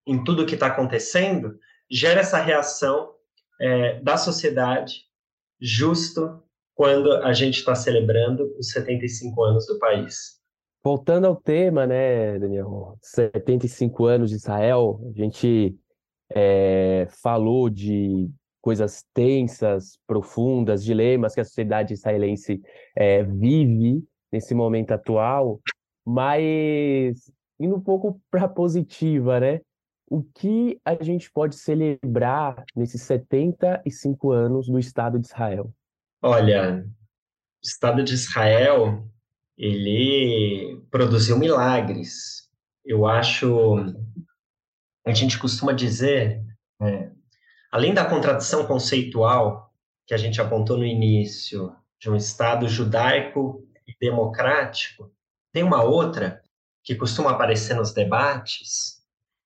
em 0.06 0.24
tudo 0.24 0.46
que 0.46 0.56
está 0.56 0.68
acontecendo, 0.68 1.58
gera 1.90 2.22
essa 2.22 2.40
reação 2.40 3.14
é, 3.62 4.00
da 4.02 4.18
sociedade 4.18 5.04
justo 5.62 6.42
quando 6.74 7.12
a 7.12 7.34
gente 7.34 7.60
está 7.60 7.76
celebrando 7.76 8.56
os 8.58 8.72
75 8.72 9.44
anos 9.44 9.68
do 9.68 9.78
país. 9.78 10.40
Voltando 10.84 11.28
ao 11.28 11.36
tema, 11.36 11.86
né, 11.86 12.40
Daniel, 12.40 12.98
75 13.02 14.06
anos 14.06 14.30
de 14.30 14.38
Israel, 14.38 15.00
a 15.14 15.22
gente 15.22 15.78
é, 16.34 17.08
falou 17.22 17.70
de 17.70 18.32
coisas 18.62 19.04
tensas, 19.13 19.98
profundas, 20.06 20.84
dilemas 20.84 21.34
que 21.34 21.41
a 21.41 21.45
sociedade 21.45 21.93
israelense 21.93 22.62
é, 22.95 23.24
vive, 23.24 24.04
nesse 24.32 24.54
momento 24.54 24.91
atual, 24.91 25.60
mas 26.06 27.32
indo 27.60 27.76
um 27.76 27.82
pouco 27.82 28.22
para 28.30 28.48
positiva, 28.48 29.39
né? 29.39 29.62
O 30.12 30.24
que 30.24 30.80
a 30.84 30.95
gente 31.04 31.32
pode 31.32 31.56
celebrar 31.56 32.63
nesses 32.76 33.04
75 33.04 34.32
anos 34.32 34.67
do 34.67 34.80
Estado 34.80 35.19
de 35.19 35.28
Israel? 35.28 35.72
Olha, 36.22 36.84
o 36.84 37.63
Estado 37.63 38.04
de 38.04 38.15
Israel, 38.15 39.08
ele 39.56 40.84
produziu 40.89 41.38
milagres. 41.38 42.50
Eu 42.84 43.06
acho, 43.06 43.76
a 45.06 45.13
gente 45.13 45.38
costuma 45.38 45.74
dizer, 45.74 46.43
é, 46.82 47.12
além 47.71 47.93
da 47.93 48.05
contradição 48.05 48.65
conceitual 48.65 49.71
que 50.05 50.13
a 50.13 50.17
gente 50.17 50.41
apontou 50.41 50.77
no 50.77 50.86
início, 50.86 51.75
de 51.99 52.10
um 52.10 52.15
Estado 52.15 52.67
judaico 52.67 53.67
e 53.88 53.93
democrático, 53.99 55.12
tem 55.51 55.63
uma 55.63 55.84
outra 55.84 56.41
que 56.84 56.95
costuma 56.95 57.32
aparecer 57.32 57.75
nos 57.75 57.93
debates, 57.93 59.03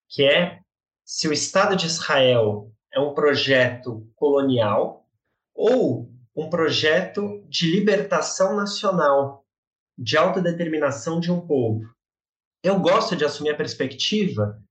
que 0.08 0.24
é 0.24 0.60
se 1.04 1.28
o 1.28 1.34
Estado 1.34 1.76
de 1.76 1.88
Israel 1.88 2.72
é 2.94 3.00
um 3.00 3.14
projeto 3.14 4.08
colonial 4.16 5.06
ou 5.54 6.10
um 6.36 6.50
projeto 6.50 7.44
de 7.48 7.70
libertação 7.70 8.56
nacional, 8.56 9.46
de 9.98 10.18
autodeterminação 10.18 11.20
de 11.20 11.32
um 11.32 11.46
povo. 11.46 11.94
Eu 12.64 12.80
gosto 12.80 13.16
de 13.16 13.26
assumir 13.26 13.52
a 13.52 13.58
perspectiva 13.58 14.62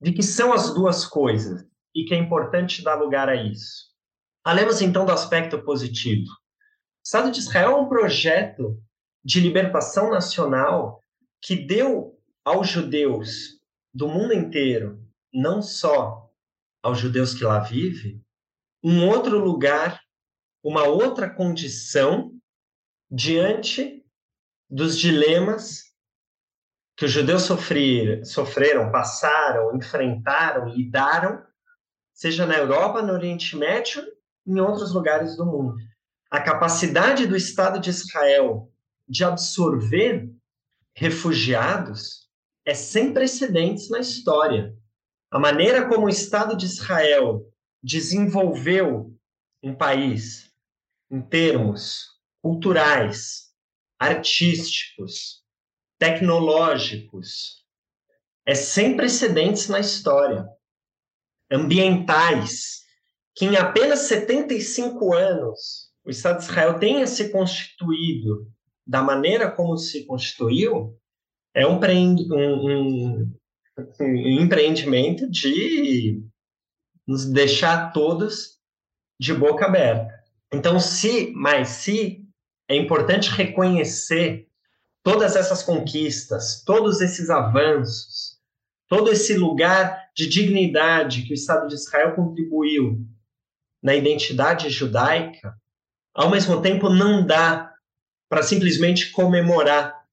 de 0.00 0.12
que 0.12 0.22
são 0.22 0.52
as 0.52 0.74
duas 0.74 1.06
coisas 1.06 1.69
e 1.94 2.04
que 2.04 2.14
é 2.14 2.18
importante 2.18 2.82
dar 2.82 2.94
lugar 2.94 3.28
a 3.28 3.34
isso. 3.34 3.90
Falemos 4.44 4.80
então 4.80 5.04
do 5.04 5.12
aspecto 5.12 5.62
positivo. 5.62 6.26
O 6.26 7.02
Estado 7.04 7.30
de 7.30 7.40
Israel 7.40 7.72
é 7.72 7.76
um 7.76 7.88
projeto 7.88 8.82
de 9.24 9.40
libertação 9.40 10.10
nacional 10.10 11.02
que 11.42 11.56
deu 11.56 12.18
aos 12.44 12.68
judeus 12.68 13.60
do 13.92 14.08
mundo 14.08 14.32
inteiro, 14.32 15.02
não 15.32 15.60
só 15.60 16.30
aos 16.82 16.98
judeus 16.98 17.34
que 17.34 17.44
lá 17.44 17.60
vivem, 17.60 18.24
um 18.82 19.06
outro 19.08 19.38
lugar, 19.38 20.00
uma 20.62 20.84
outra 20.84 21.28
condição 21.28 22.32
diante 23.10 24.04
dos 24.68 24.98
dilemas 24.98 25.90
que 26.96 27.04
os 27.04 27.10
judeus 27.10 27.42
sofrer, 27.42 28.24
sofreram, 28.24 28.90
passaram, 28.92 29.74
enfrentaram, 29.76 30.68
lidaram, 30.68 31.42
seja 32.20 32.44
na 32.44 32.58
Europa, 32.58 33.00
no 33.00 33.14
Oriente 33.14 33.56
Médio, 33.56 34.04
em 34.46 34.60
outros 34.60 34.92
lugares 34.92 35.38
do 35.38 35.46
mundo. 35.46 35.74
A 36.30 36.38
capacidade 36.38 37.26
do 37.26 37.34
Estado 37.34 37.80
de 37.80 37.88
Israel 37.88 38.70
de 39.08 39.24
absorver 39.24 40.30
refugiados 40.94 42.28
é 42.62 42.74
sem 42.74 43.14
precedentes 43.14 43.88
na 43.88 44.00
história. 44.00 44.76
A 45.30 45.38
maneira 45.38 45.88
como 45.88 46.04
o 46.04 46.10
Estado 46.10 46.54
de 46.54 46.66
Israel 46.66 47.50
desenvolveu 47.82 49.16
um 49.62 49.74
país 49.74 50.52
em 51.10 51.22
termos 51.22 52.04
culturais, 52.42 53.50
artísticos, 53.98 55.42
tecnológicos, 55.98 57.64
é 58.44 58.54
sem 58.54 58.94
precedentes 58.94 59.68
na 59.68 59.80
história, 59.80 60.46
ambientais, 61.50 62.80
que 63.34 63.46
em 63.46 63.56
apenas 63.56 64.00
75 64.00 65.14
anos 65.14 65.90
o 66.04 66.10
Estado 66.10 66.38
de 66.38 66.44
Israel 66.44 66.78
tenha 66.78 67.06
se 67.06 67.30
constituído 67.30 68.50
da 68.86 69.02
maneira 69.02 69.50
como 69.50 69.76
se 69.76 70.04
constituiu, 70.04 70.96
é 71.54 71.66
um, 71.66 71.78
um, 71.78 73.32
um 74.00 74.40
empreendimento 74.42 75.28
de 75.30 76.22
nos 77.06 77.26
deixar 77.26 77.92
todos 77.92 78.58
de 79.18 79.34
boca 79.34 79.66
aberta. 79.66 80.12
Então, 80.52 80.80
se, 80.80 81.32
mas 81.34 81.68
se 81.68 82.24
é 82.68 82.76
importante 82.76 83.30
reconhecer 83.30 84.48
todas 85.02 85.36
essas 85.36 85.62
conquistas, 85.62 86.62
todos 86.64 87.00
esses 87.00 87.30
avanços, 87.30 88.29
todo 88.90 89.08
esse 89.08 89.36
lugar 89.36 90.10
de 90.16 90.26
dignidade 90.26 91.22
que 91.22 91.32
o 91.32 91.34
Estado 91.34 91.68
de 91.68 91.76
Israel 91.76 92.16
contribuiu 92.16 93.06
na 93.80 93.94
identidade 93.94 94.68
judaica, 94.68 95.56
ao 96.12 96.28
mesmo 96.28 96.60
tempo 96.60 96.90
não 96.90 97.24
dá 97.24 97.72
para 98.28 98.42
simplesmente 98.42 99.12
comemorar 99.12 100.04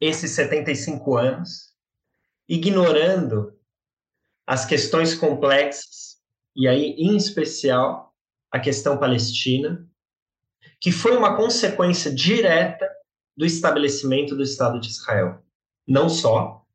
esses 0.00 0.30
75 0.30 1.14
anos, 1.14 1.74
ignorando 2.48 3.54
as 4.46 4.64
questões 4.64 5.14
complexas, 5.14 6.16
e 6.56 6.66
aí, 6.66 6.92
em 6.96 7.16
especial, 7.16 8.14
a 8.50 8.58
questão 8.58 8.98
palestina, 8.98 9.86
que 10.80 10.90
foi 10.90 11.14
uma 11.14 11.36
consequência 11.36 12.10
direta 12.10 12.88
do 13.36 13.44
estabelecimento 13.44 14.34
do 14.34 14.42
Estado 14.42 14.80
de 14.80 14.88
Israel. 14.88 15.44
Não 15.86 16.08
só, 16.08 16.65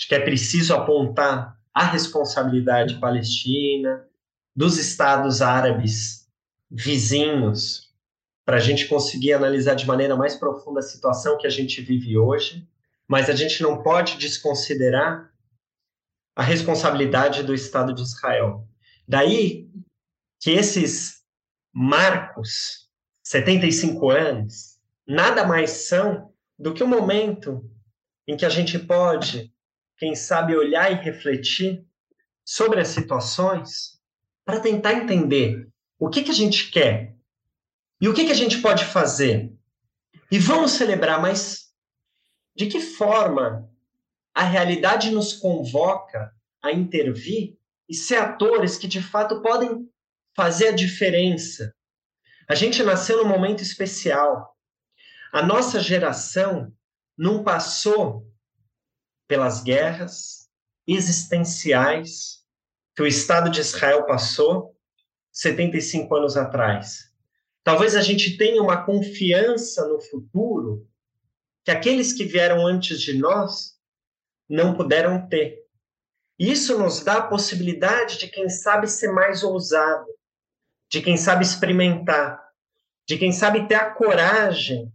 acho 0.00 0.08
que 0.08 0.14
é 0.14 0.20
preciso 0.20 0.72
apontar 0.72 1.60
a 1.74 1.84
responsabilidade 1.84 2.98
palestina, 2.98 4.08
dos 4.56 4.78
estados 4.78 5.42
árabes 5.42 6.26
vizinhos, 6.70 7.92
para 8.42 8.56
a 8.56 8.60
gente 8.60 8.88
conseguir 8.88 9.34
analisar 9.34 9.74
de 9.74 9.86
maneira 9.86 10.16
mais 10.16 10.34
profunda 10.34 10.80
a 10.80 10.82
situação 10.82 11.36
que 11.36 11.46
a 11.46 11.50
gente 11.50 11.82
vive 11.82 12.16
hoje, 12.16 12.66
mas 13.06 13.28
a 13.28 13.34
gente 13.34 13.62
não 13.62 13.82
pode 13.82 14.16
desconsiderar 14.16 15.30
a 16.34 16.42
responsabilidade 16.42 17.42
do 17.42 17.54
Estado 17.54 17.92
de 17.92 18.00
Israel. 18.00 18.66
Daí 19.06 19.68
que 20.40 20.50
esses 20.50 21.22
marcos, 21.72 22.88
75 23.22 24.10
anos, 24.10 24.80
nada 25.06 25.46
mais 25.46 25.70
são 25.70 26.32
do 26.58 26.72
que 26.72 26.82
o 26.82 26.88
momento 26.88 27.70
em 28.26 28.34
que 28.34 28.46
a 28.46 28.48
gente 28.48 28.78
pode, 28.78 29.52
quem 30.00 30.14
sabe, 30.14 30.56
olhar 30.56 30.90
e 30.90 31.04
refletir 31.04 31.84
sobre 32.42 32.80
as 32.80 32.88
situações 32.88 34.00
para 34.46 34.58
tentar 34.58 34.94
entender 34.94 35.68
o 35.98 36.08
que, 36.08 36.22
que 36.22 36.30
a 36.30 36.34
gente 36.34 36.70
quer 36.70 37.14
e 38.00 38.08
o 38.08 38.14
que, 38.14 38.24
que 38.24 38.32
a 38.32 38.36
gente 38.36 38.62
pode 38.62 38.86
fazer. 38.86 39.52
E 40.32 40.38
vamos 40.38 40.70
celebrar, 40.70 41.20
mas 41.20 41.70
de 42.56 42.66
que 42.66 42.80
forma 42.80 43.70
a 44.34 44.42
realidade 44.42 45.10
nos 45.10 45.34
convoca 45.34 46.34
a 46.62 46.72
intervir 46.72 47.58
e 47.86 47.94
ser 47.94 48.16
atores 48.16 48.78
que 48.78 48.88
de 48.88 49.02
fato 49.02 49.42
podem 49.42 49.86
fazer 50.34 50.68
a 50.68 50.74
diferença. 50.74 51.74
A 52.48 52.54
gente 52.54 52.82
nasceu 52.82 53.18
num 53.18 53.28
momento 53.28 53.62
especial. 53.62 54.56
A 55.30 55.42
nossa 55.42 55.78
geração 55.78 56.72
não 57.18 57.44
passou 57.44 58.29
pelas 59.30 59.62
guerras 59.62 60.50
existenciais 60.84 62.44
que 62.96 63.02
o 63.02 63.06
Estado 63.06 63.48
de 63.48 63.60
Israel 63.60 64.04
passou 64.04 64.76
75 65.30 66.12
anos 66.16 66.36
atrás. 66.36 67.12
Talvez 67.62 67.94
a 67.94 68.02
gente 68.02 68.36
tenha 68.36 68.60
uma 68.60 68.84
confiança 68.84 69.86
no 69.86 70.00
futuro 70.00 70.84
que 71.64 71.70
aqueles 71.70 72.12
que 72.12 72.24
vieram 72.24 72.66
antes 72.66 73.00
de 73.00 73.16
nós 73.18 73.78
não 74.48 74.74
puderam 74.74 75.28
ter. 75.28 75.64
Isso 76.36 76.76
nos 76.76 76.98
dá 77.04 77.18
a 77.18 77.28
possibilidade 77.28 78.18
de, 78.18 78.26
quem 78.26 78.48
sabe, 78.48 78.88
ser 78.88 79.12
mais 79.12 79.44
ousado, 79.44 80.08
de 80.90 81.00
quem 81.00 81.16
sabe 81.16 81.44
experimentar, 81.44 82.42
de 83.06 83.16
quem 83.16 83.30
sabe 83.30 83.68
ter 83.68 83.76
a 83.76 83.94
coragem 83.94 84.92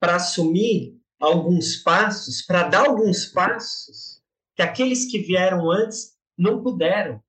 para 0.00 0.16
assumir 0.16 0.99
alguns 1.20 1.76
passos, 1.76 2.42
para 2.42 2.64
dar 2.64 2.86
alguns 2.86 3.26
passos 3.26 4.22
que 4.56 4.62
aqueles 4.62 5.10
que 5.10 5.18
vieram 5.18 5.70
antes 5.70 6.16
não 6.36 6.62
puderam. 6.62 7.22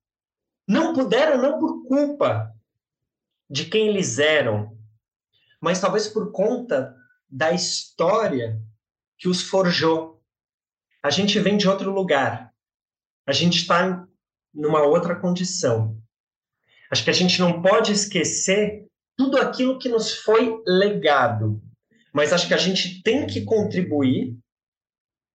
Não 0.66 0.94
puderam 0.94 1.40
não 1.40 1.58
por 1.58 1.86
culpa 1.86 2.54
de 3.50 3.66
quem 3.66 3.88
eles 3.88 4.18
eram, 4.18 4.76
mas 5.60 5.80
talvez 5.80 6.08
por 6.08 6.32
conta 6.32 6.96
da 7.28 7.52
história 7.52 8.60
que 9.18 9.28
os 9.28 9.42
forjou. 9.42 10.22
A 11.02 11.10
gente 11.10 11.38
vem 11.38 11.56
de 11.56 11.68
outro 11.68 11.92
lugar 11.92 12.52
a 13.26 13.32
gente 13.32 13.58
está 13.58 14.06
numa 14.52 14.82
outra 14.82 15.14
condição. 15.14 15.96
Acho 16.90 17.04
que 17.04 17.10
a 17.10 17.14
gente 17.14 17.40
não 17.40 17.62
pode 17.62 17.92
esquecer 17.92 18.86
tudo 19.16 19.38
aquilo 19.38 19.78
que 19.78 19.88
nos 19.88 20.14
foi 20.14 20.60
legado, 20.66 21.62
mas 22.12 22.32
acho 22.32 22.46
que 22.46 22.54
a 22.54 22.58
gente 22.58 23.02
tem 23.02 23.26
que 23.26 23.44
contribuir 23.44 24.36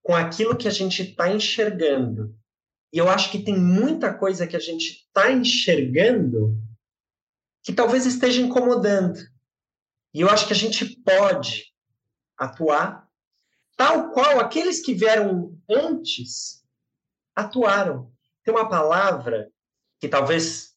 com 0.04 0.16
aquilo 0.16 0.56
que 0.56 0.68
a 0.68 0.72
gente 0.72 1.02
está 1.02 1.30
enxergando. 1.30 2.38
E 2.94 2.98
eu 2.98 3.10
acho 3.10 3.32
que 3.32 3.44
tem 3.44 3.58
muita 3.58 4.13
coisa 4.13 4.48
que 4.48 4.56
a 4.56 4.60
gente 4.60 5.06
está 5.06 5.32
enxergando 5.32 6.56
que 7.63 7.74
talvez 7.74 8.06
esteja 8.06 8.42
incomodando. 8.42 9.20
E 10.13 10.22
eu 10.22 10.30
acho 10.30 10.48
que 10.48 10.54
a 10.54 10.56
gente 10.56 10.86
pode 11.02 11.74
atuar 12.38 13.08
tal 13.76 14.12
qual 14.12 14.40
aqueles 14.40 14.80
que 14.80 14.94
vieram 14.94 15.60
antes 15.70 16.63
atuaram. 17.36 18.12
Tem 18.44 18.54
uma 18.54 18.70
palavra 18.70 19.52
que 20.00 20.08
talvez 20.08 20.76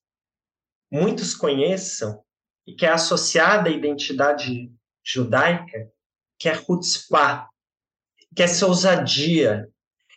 muitos 0.91 1.35
conheçam 1.35 2.25
e 2.67 2.75
que 2.75 2.85
é 2.85 2.91
associada 2.91 3.69
à 3.69 3.73
identidade 3.73 4.73
judaica, 5.05 5.91
que 6.39 6.49
é 6.49 6.55
chutzpah, 6.55 7.49
que 8.35 8.43
é 8.43 8.45
essa 8.45 8.67
ousadia. 8.67 9.69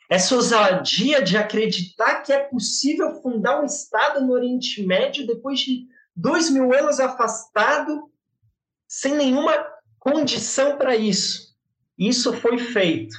Essa 0.09 0.35
ousadia 0.35 1.21
de 1.21 1.37
acreditar 1.37 2.21
que 2.21 2.31
é 2.31 2.39
possível 2.39 3.21
fundar 3.21 3.61
um 3.61 3.65
Estado 3.65 4.21
no 4.21 4.33
Oriente 4.33 4.85
Médio 4.85 5.25
depois 5.25 5.59
de 5.59 5.87
dois 6.15 6.49
mil 6.49 6.73
anos 6.73 6.99
afastado, 6.99 8.11
sem 8.87 9.15
nenhuma 9.15 9.53
condição 9.97 10.77
para 10.77 10.95
isso. 10.95 11.55
Isso 11.97 12.33
foi 12.33 12.59
feito. 12.59 13.15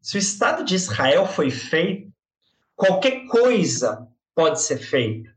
Se 0.00 0.16
o 0.16 0.18
Estado 0.18 0.64
de 0.64 0.74
Israel 0.74 1.26
foi 1.26 1.50
feito, 1.50 2.14
Qualquer 2.76 3.26
coisa 3.26 4.08
pode 4.34 4.60
ser 4.60 4.78
feita. 4.78 5.30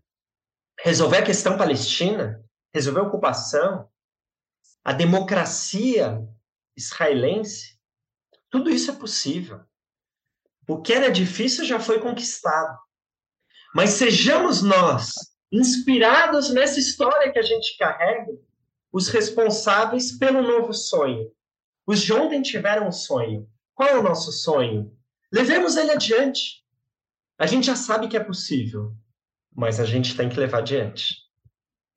Resolver 0.80 1.18
a 1.18 1.26
questão 1.26 1.58
palestina, 1.58 2.44
resolver 2.74 3.02
a 3.02 3.04
ocupação, 3.04 3.88
a 4.88 4.94
democracia 4.94 6.26
israelense, 6.74 7.78
tudo 8.50 8.70
isso 8.70 8.90
é 8.90 8.94
possível. 8.96 9.60
O 10.66 10.82
que 10.82 10.94
era 10.94 11.12
difícil 11.12 11.66
já 11.66 11.78
foi 11.78 12.00
conquistado. 12.00 12.80
Mas 13.76 13.90
sejamos 13.90 14.62
nós, 14.62 15.12
inspirados 15.52 16.52
nessa 16.52 16.80
história 16.80 17.34
que 17.34 17.38
a 17.38 17.42
gente 17.42 17.78
carrega, 17.78 18.32
os 18.90 19.10
responsáveis 19.10 20.18
pelo 20.18 20.42
novo 20.42 20.74
sonho. 20.74 21.34
Os 21.86 22.02
de 22.02 22.14
ontem 22.14 22.42
tiveram 22.42 22.88
um 22.88 22.92
sonho. 22.94 23.46
Qual 23.76 23.90
é 23.90 23.98
o 23.98 24.04
nosso 24.04 24.32
sonho? 24.32 24.98
Levemos 25.30 25.76
ele 25.76 25.92
adiante. 25.92 26.64
A 27.38 27.46
gente 27.46 27.68
já 27.68 27.76
sabe 27.76 28.08
que 28.08 28.16
é 28.16 28.24
possível, 28.24 28.96
mas 29.54 29.82
a 29.82 29.86
gente 29.86 30.16
tem 30.16 30.30
que 30.30 30.40
levar 30.40 30.60
adiante. 30.60 31.27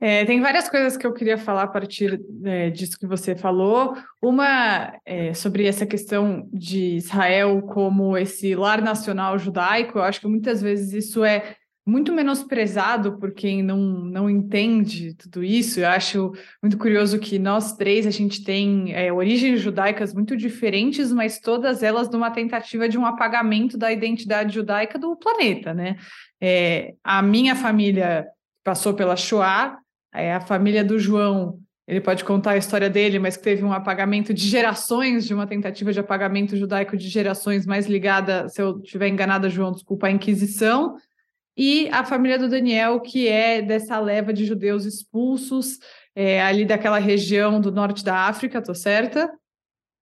É, 0.01 0.25
tem 0.25 0.41
várias 0.41 0.67
coisas 0.67 0.97
que 0.97 1.07
eu 1.07 1.13
queria 1.13 1.37
falar 1.37 1.65
a 1.65 1.69
partir 1.69 2.19
é, 2.45 2.71
disso 2.71 2.99
que 2.99 3.07
você 3.07 3.37
falou. 3.37 3.95
Uma 4.21 4.99
é, 5.05 5.35
sobre 5.35 5.67
essa 5.67 5.85
questão 5.85 6.49
de 6.51 6.97
Israel 6.97 7.61
como 7.63 8.17
esse 8.17 8.55
lar 8.55 8.81
nacional 8.81 9.39
judaico. 9.39 9.99
Eu 9.99 10.03
acho 10.03 10.21
que 10.21 10.27
muitas 10.27 10.63
vezes 10.63 10.95
isso 10.95 11.23
é 11.23 11.55
muito 11.87 12.13
menosprezado 12.13 13.19
por 13.19 13.33
quem 13.33 13.63
não, 13.63 13.79
não 13.79 14.31
entende 14.31 15.13
tudo 15.15 15.43
isso. 15.43 15.81
Eu 15.81 15.89
acho 15.89 16.33
muito 16.63 16.79
curioso 16.79 17.19
que 17.19 17.39
nós 17.39 17.77
três 17.77 18.07
a 18.07 18.11
gente 18.11 18.43
tem 18.43 18.95
é, 18.95 19.13
origens 19.13 19.61
judaicas 19.61 20.15
muito 20.15 20.37
diferentes, 20.37 21.13
mas 21.13 21.41
todas 21.41 21.83
elas 21.83 22.09
numa 22.09 22.31
tentativa 22.31 22.89
de 22.89 22.97
um 22.97 23.05
apagamento 23.05 23.77
da 23.77 23.93
identidade 23.93 24.55
judaica 24.55 24.99
do 24.99 25.17
planeta, 25.17 25.75
né? 25.75 25.97
É, 26.41 26.95
a 27.03 27.21
minha 27.21 27.55
família 27.55 28.27
passou 28.63 28.95
pela 28.95 29.17
Shoah, 29.17 29.77
é, 30.13 30.35
a 30.35 30.41
família 30.41 30.85
do 30.85 30.99
João, 30.99 31.59
ele 31.87 32.01
pode 32.01 32.25
contar 32.25 32.53
a 32.53 32.57
história 32.57 32.89
dele, 32.89 33.19
mas 33.19 33.37
que 33.37 33.43
teve 33.43 33.65
um 33.65 33.73
apagamento 33.73 34.33
de 34.33 34.47
gerações, 34.47 35.27
de 35.27 35.35
uma 35.35 35.47
tentativa 35.47 35.93
de 35.93 36.01
apagamento 36.01 36.57
judaico 36.57 36.97
de 36.97 37.09
gerações 37.09 37.67
mais 37.67 37.87
ligada, 37.87 38.49
se 38.49 38.63
eu 38.63 38.79
estiver 38.79 39.09
enganada, 39.09 39.49
João, 39.49 39.73
desculpa, 39.73 40.07
à 40.07 40.11
Inquisição, 40.11 40.97
e 41.57 41.89
a 41.91 42.05
família 42.05 42.39
do 42.39 42.49
Daniel, 42.49 43.01
que 43.01 43.29
é 43.29 43.61
dessa 43.61 43.99
leva 43.99 44.33
de 44.33 44.45
judeus 44.45 44.85
expulsos 44.85 45.79
é, 46.15 46.41
ali 46.41 46.65
daquela 46.65 46.99
região 46.99 47.61
do 47.61 47.73
norte 47.73 48.05
da 48.05 48.27
África, 48.29 48.63
tô 48.63 48.75
certa? 48.75 49.31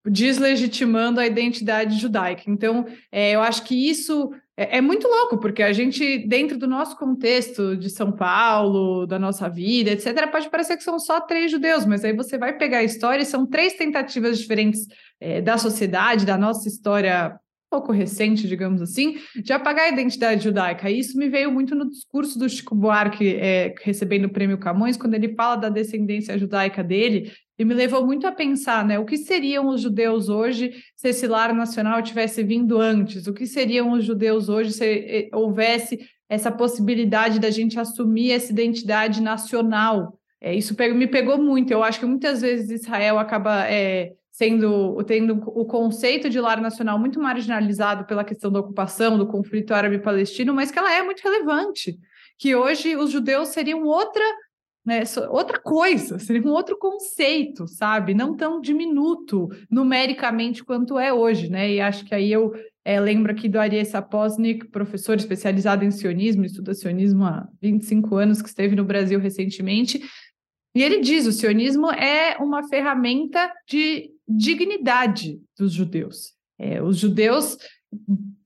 Deslegitimando 0.07 1.21
a 1.21 1.27
identidade 1.27 1.99
judaica. 1.99 2.43
Então, 2.47 2.87
é, 3.11 3.33
eu 3.33 3.41
acho 3.41 3.65
que 3.65 3.89
isso 3.89 4.31
é, 4.59 4.79
é, 4.79 4.81
muito 4.81 5.07
louco, 5.07 5.39
porque 5.39 5.63
a 5.63 5.73
gente, 5.73 6.19
dentro 6.27 6.59
do 6.59 6.67
nosso 6.67 6.97
contexto 6.99 7.77
de 7.77 7.89
São 7.89 8.11
Paulo, 8.11 9.07
da 9.07 9.17
nossa 9.17 9.49
vida, 9.49 9.93
etc., 9.93 10.29
pode 10.29 10.51
parecer 10.51 10.77
que 10.77 10.83
são 10.83 10.99
só 10.99 11.21
três 11.21 11.49
judeus, 11.49 11.87
mas 11.87 12.05
aí 12.05 12.13
você 12.13 12.37
vai 12.37 12.59
pegar 12.59 12.79
a 12.79 12.83
história 12.83 13.23
e 13.23 13.27
são 13.27 13.47
três 13.47 13.75
tentativas 13.75 14.37
diferentes 14.37 14.89
é, 15.21 15.41
da 15.41 15.57
sociedade, 15.59 16.27
da 16.27 16.37
nossa 16.37 16.69
história 16.69 17.39
pouco 17.71 17.93
recente, 17.93 18.49
digamos 18.49 18.83
assim, 18.83 19.19
de 19.37 19.53
apagar 19.53 19.85
a 19.85 19.91
identidade 19.91 20.43
judaica. 20.43 20.91
Isso 20.91 21.17
me 21.17 21.29
veio 21.29 21.53
muito 21.53 21.77
no 21.77 21.89
discurso 21.89 22.37
do 22.37 22.49
Chico 22.49 22.75
Buarque, 22.75 23.37
é, 23.37 23.73
recebendo 23.83 24.25
o 24.25 24.33
prêmio 24.33 24.59
Camões, 24.59 24.97
quando 24.97 25.15
ele 25.15 25.35
fala 25.35 25.55
da 25.55 25.69
descendência 25.69 26.37
judaica 26.37 26.83
dele, 26.83 27.31
e 27.59 27.65
me 27.65 27.75
levou 27.75 28.07
muito 28.07 28.27
a 28.27 28.33
pensar, 28.33 28.85
né, 28.85 28.99
o 28.99 29.05
que 29.05 29.17
seriam 29.17 29.67
os 29.69 29.81
judeus 29.81 30.29
hoje 30.29 30.73
se 30.95 31.09
esse 31.09 31.27
lar 31.27 31.53
nacional 31.53 32.01
tivesse 32.03 32.43
vindo 32.43 32.81
antes? 32.81 33.27
O 33.27 33.35
que 33.35 33.47
seriam 33.47 33.91
os 33.93 34.05
judeus 34.05 34.49
hoje 34.49 34.73
se 34.73 34.85
eh, 34.85 35.29
houvesse 35.33 35.99
essa 36.29 36.53
possibilidade 36.53 37.41
da 37.41 37.51
gente 37.51 37.79
assumir 37.81 38.31
essa 38.31 38.53
identidade 38.53 39.21
nacional? 39.21 40.19
É, 40.41 40.55
isso 40.55 40.77
me 40.95 41.09
pegou 41.09 41.37
muito. 41.37 41.73
Eu 41.73 41.83
acho 41.83 41.99
que 41.99 42.07
muitas 42.07 42.43
vezes 42.43 42.71
Israel 42.71 43.19
acaba 43.19 43.69
é, 43.69 44.13
sendo 44.31 45.03
tendo 45.03 45.43
o 45.47 45.65
conceito 45.65 46.31
de 46.31 46.41
lar 46.41 46.61
nacional 46.61 46.97
muito 46.97 47.21
marginalizado 47.21 48.05
pela 48.05 48.23
questão 48.23 48.53
da 48.53 48.61
ocupação, 48.61 49.19
do 49.19 49.27
conflito 49.27 49.75
árabe-palestino, 49.75 50.55
mas 50.55 50.71
que 50.71 50.79
ela 50.79 50.95
é 50.95 51.03
muito 51.03 51.21
relevante, 51.23 51.99
que 52.39 52.55
hoje 52.55 52.97
os 52.97 53.11
judeus 53.11 53.49
seriam 53.49 53.83
outra 53.83 54.23
né, 54.89 55.03
outra 55.29 55.61
coisa, 55.61 56.19
seria 56.19 56.41
um 56.43 56.53
outro 56.53 56.79
conceito, 56.79 57.69
sabe? 57.69 58.15
Não 58.15 58.35
tão 58.35 58.59
diminuto 58.59 59.51
numericamente 59.71 60.65
quanto 60.65 60.99
é 60.99 61.13
hoje, 61.13 61.51
né? 61.51 61.71
E 61.71 61.79
acho 61.79 62.07
que 62.07 62.15
aí 62.15 62.33
eu 62.33 62.55
é, 62.83 62.99
lembro 62.99 63.31
aqui 63.31 63.51
do 63.51 63.61
Ariel 63.61 63.85
Saposnik, 63.85 64.69
professor 64.69 65.19
especializado 65.19 65.85
em 65.85 65.91
sionismo, 65.91 66.47
estuda 66.47 66.73
sionismo 66.73 67.27
há 67.27 67.47
25 67.61 68.17
anos, 68.17 68.41
que 68.41 68.49
esteve 68.49 68.75
no 68.75 68.83
Brasil 68.83 69.21
recentemente, 69.21 70.03
e 70.75 70.83
ele 70.83 71.01
diz: 71.01 71.27
o 71.27 71.33
sionismo 71.33 71.91
é 71.91 72.39
uma 72.39 72.67
ferramenta 72.67 73.53
de 73.69 74.11
dignidade 74.27 75.39
dos 75.59 75.75
judeus. 75.75 76.33
É, 76.59 76.83
os 76.83 76.97
judeus 76.97 77.59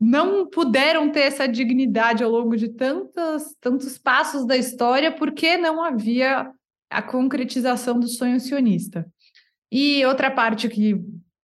não 0.01 0.47
puderam 0.47 1.11
ter 1.11 1.20
essa 1.20 1.47
dignidade 1.47 2.22
ao 2.22 2.30
longo 2.30 2.57
de 2.57 2.68
tantos, 2.68 3.55
tantos 3.61 3.99
passos 3.99 4.47
da 4.47 4.57
história 4.57 5.12
porque 5.12 5.57
não 5.57 5.82
havia 5.82 6.51
a 6.90 7.03
concretização 7.03 7.99
do 7.99 8.09
sonho 8.09 8.38
sionista. 8.38 9.07
E 9.70 10.05
outra 10.05 10.30
parte 10.30 10.68
que 10.68 11.01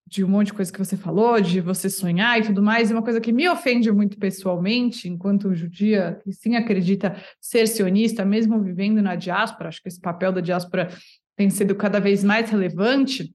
de 0.09 0.24
um 0.24 0.28
monte 0.28 0.46
de 0.46 0.55
coisa 0.55 0.72
que 0.72 0.78
você 0.78 0.96
falou, 0.96 1.38
de 1.38 1.61
você 1.61 1.90
sonhar 1.90 2.40
e 2.40 2.44
tudo 2.44 2.62
mais, 2.62 2.90
é 2.90 2.94
uma 2.94 3.03
coisa 3.03 3.20
que 3.20 3.32
me 3.32 3.46
ofende 3.46 3.92
muito 3.92 4.18
pessoalmente, 4.18 5.07
enquanto 5.07 5.55
judia 5.55 6.18
que 6.24 6.32
sim 6.32 6.57
acredita 6.57 7.14
ser 7.38 7.68
sionista, 7.68 8.24
mesmo 8.24 8.62
vivendo 8.62 9.03
na 9.03 9.14
diáspora, 9.14 9.68
acho 9.68 9.82
que 9.82 9.88
esse 9.88 10.01
papel 10.01 10.32
da 10.32 10.40
diáspora 10.40 10.88
tem 11.36 11.51
sido 11.51 11.74
cada 11.74 12.01
vez 12.01 12.24
mais 12.24 12.49
relevante, 12.49 13.30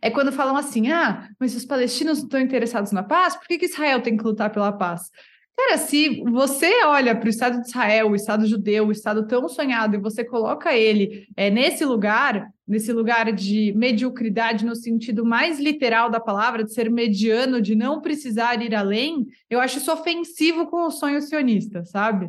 é 0.00 0.10
quando 0.10 0.32
falam 0.32 0.56
assim: 0.56 0.90
ah, 0.90 1.28
mas 1.38 1.54
os 1.54 1.64
palestinos 1.64 2.18
não 2.18 2.24
estão 2.24 2.40
interessados 2.40 2.92
na 2.92 3.02
paz, 3.02 3.36
por 3.36 3.46
que, 3.46 3.58
que 3.58 3.66
Israel 3.66 4.00
tem 4.00 4.16
que 4.16 4.24
lutar 4.24 4.50
pela 4.50 4.72
paz? 4.72 5.10
Cara, 5.56 5.78
se 5.78 6.22
você 6.22 6.84
olha 6.84 7.16
para 7.16 7.26
o 7.26 7.30
Estado 7.30 7.62
de 7.62 7.68
Israel, 7.68 8.10
o 8.10 8.14
Estado 8.14 8.46
judeu, 8.46 8.86
o 8.86 8.92
Estado 8.92 9.26
tão 9.26 9.48
sonhado, 9.48 9.96
e 9.96 9.98
você 9.98 10.22
coloca 10.22 10.76
ele 10.76 11.26
é, 11.34 11.48
nesse 11.48 11.82
lugar, 11.82 12.46
nesse 12.68 12.92
lugar 12.92 13.32
de 13.32 13.72
mediocridade 13.74 14.66
no 14.66 14.76
sentido 14.76 15.24
mais 15.24 15.58
literal 15.58 16.10
da 16.10 16.20
palavra, 16.20 16.62
de 16.62 16.74
ser 16.74 16.90
mediano, 16.90 17.62
de 17.62 17.74
não 17.74 18.02
precisar 18.02 18.62
ir 18.62 18.74
além, 18.74 19.26
eu 19.48 19.58
acho 19.58 19.78
isso 19.78 19.90
ofensivo 19.90 20.66
com 20.66 20.86
o 20.86 20.90
sonho 20.90 21.22
sionista, 21.22 21.82
sabe? 21.86 22.28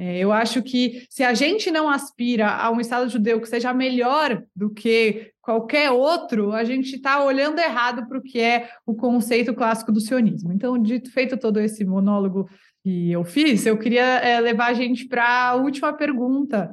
É, 0.00 0.16
eu 0.18 0.30
acho 0.30 0.62
que 0.62 1.04
se 1.10 1.24
a 1.24 1.34
gente 1.34 1.72
não 1.72 1.90
aspira 1.90 2.48
a 2.48 2.70
um 2.70 2.80
Estado 2.80 3.08
judeu 3.08 3.40
que 3.40 3.48
seja 3.48 3.74
melhor 3.74 4.40
do 4.54 4.70
que 4.70 5.32
qualquer 5.48 5.90
outro, 5.90 6.52
a 6.52 6.62
gente 6.62 6.96
está 6.96 7.24
olhando 7.24 7.58
errado 7.58 8.06
para 8.06 8.18
o 8.18 8.22
que 8.22 8.38
é 8.38 8.68
o 8.84 8.94
conceito 8.94 9.54
clássico 9.54 9.90
do 9.90 9.98
sionismo. 9.98 10.52
Então, 10.52 10.78
dito 10.78 11.10
feito 11.10 11.38
todo 11.38 11.58
esse 11.58 11.86
monólogo 11.86 12.46
que 12.82 13.10
eu 13.10 13.24
fiz, 13.24 13.64
eu 13.64 13.78
queria 13.78 14.18
é, 14.18 14.38
levar 14.40 14.66
a 14.66 14.74
gente 14.74 15.08
para 15.08 15.48
a 15.48 15.54
última 15.54 15.90
pergunta 15.94 16.70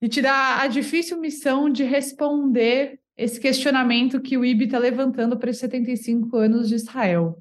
e 0.00 0.08
te 0.08 0.22
dar 0.22 0.62
a 0.62 0.66
difícil 0.66 1.20
missão 1.20 1.68
de 1.68 1.84
responder 1.84 2.98
esse 3.18 3.38
questionamento 3.38 4.18
que 4.18 4.38
o 4.38 4.46
IB 4.46 4.64
está 4.64 4.78
levantando 4.78 5.38
para 5.38 5.50
os 5.50 5.58
75 5.58 6.38
anos 6.38 6.70
de 6.70 6.74
Israel. 6.74 7.36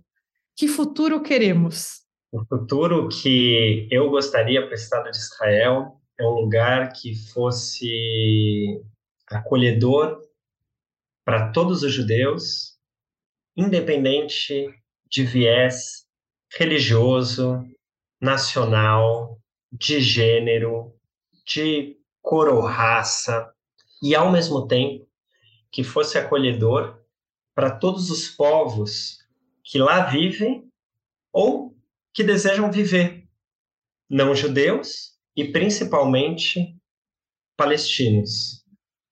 Que 0.57 0.67
futuro 0.67 1.21
queremos? 1.21 2.01
O 2.33 2.43
futuro 2.45 3.07
que 3.07 3.87
eu 3.89 4.09
gostaria 4.09 4.61
para 4.61 4.71
o 4.71 4.75
Estado 4.75 5.09
de 5.09 5.15
Israel 5.15 6.01
é 6.19 6.23
um 6.25 6.33
lugar 6.33 6.91
que 6.91 7.15
fosse 7.31 8.81
acolhedor 9.29 10.24
para 11.25 11.51
todos 11.51 11.81
os 11.81 11.91
judeus, 11.91 12.77
independente 13.57 14.69
de 15.09 15.23
viés 15.25 16.05
religioso, 16.53 17.65
nacional, 18.21 19.39
de 19.71 19.99
gênero, 19.99 20.95
de 21.45 21.97
cor 22.21 22.47
ou 22.47 22.61
raça, 22.61 23.51
e 24.01 24.15
ao 24.15 24.31
mesmo 24.31 24.67
tempo 24.67 25.07
que 25.71 25.83
fosse 25.83 26.17
acolhedor 26.17 27.01
para 27.55 27.71
todos 27.71 28.09
os 28.11 28.29
povos 28.29 29.19
que 29.63 29.79
lá 29.79 30.05
vivem 30.05 30.69
ou 31.33 31.75
que 32.13 32.23
desejam 32.23 32.71
viver, 32.71 33.27
não 34.09 34.35
judeus 34.35 35.17
e 35.35 35.51
principalmente 35.51 36.77
palestinos, 37.57 38.64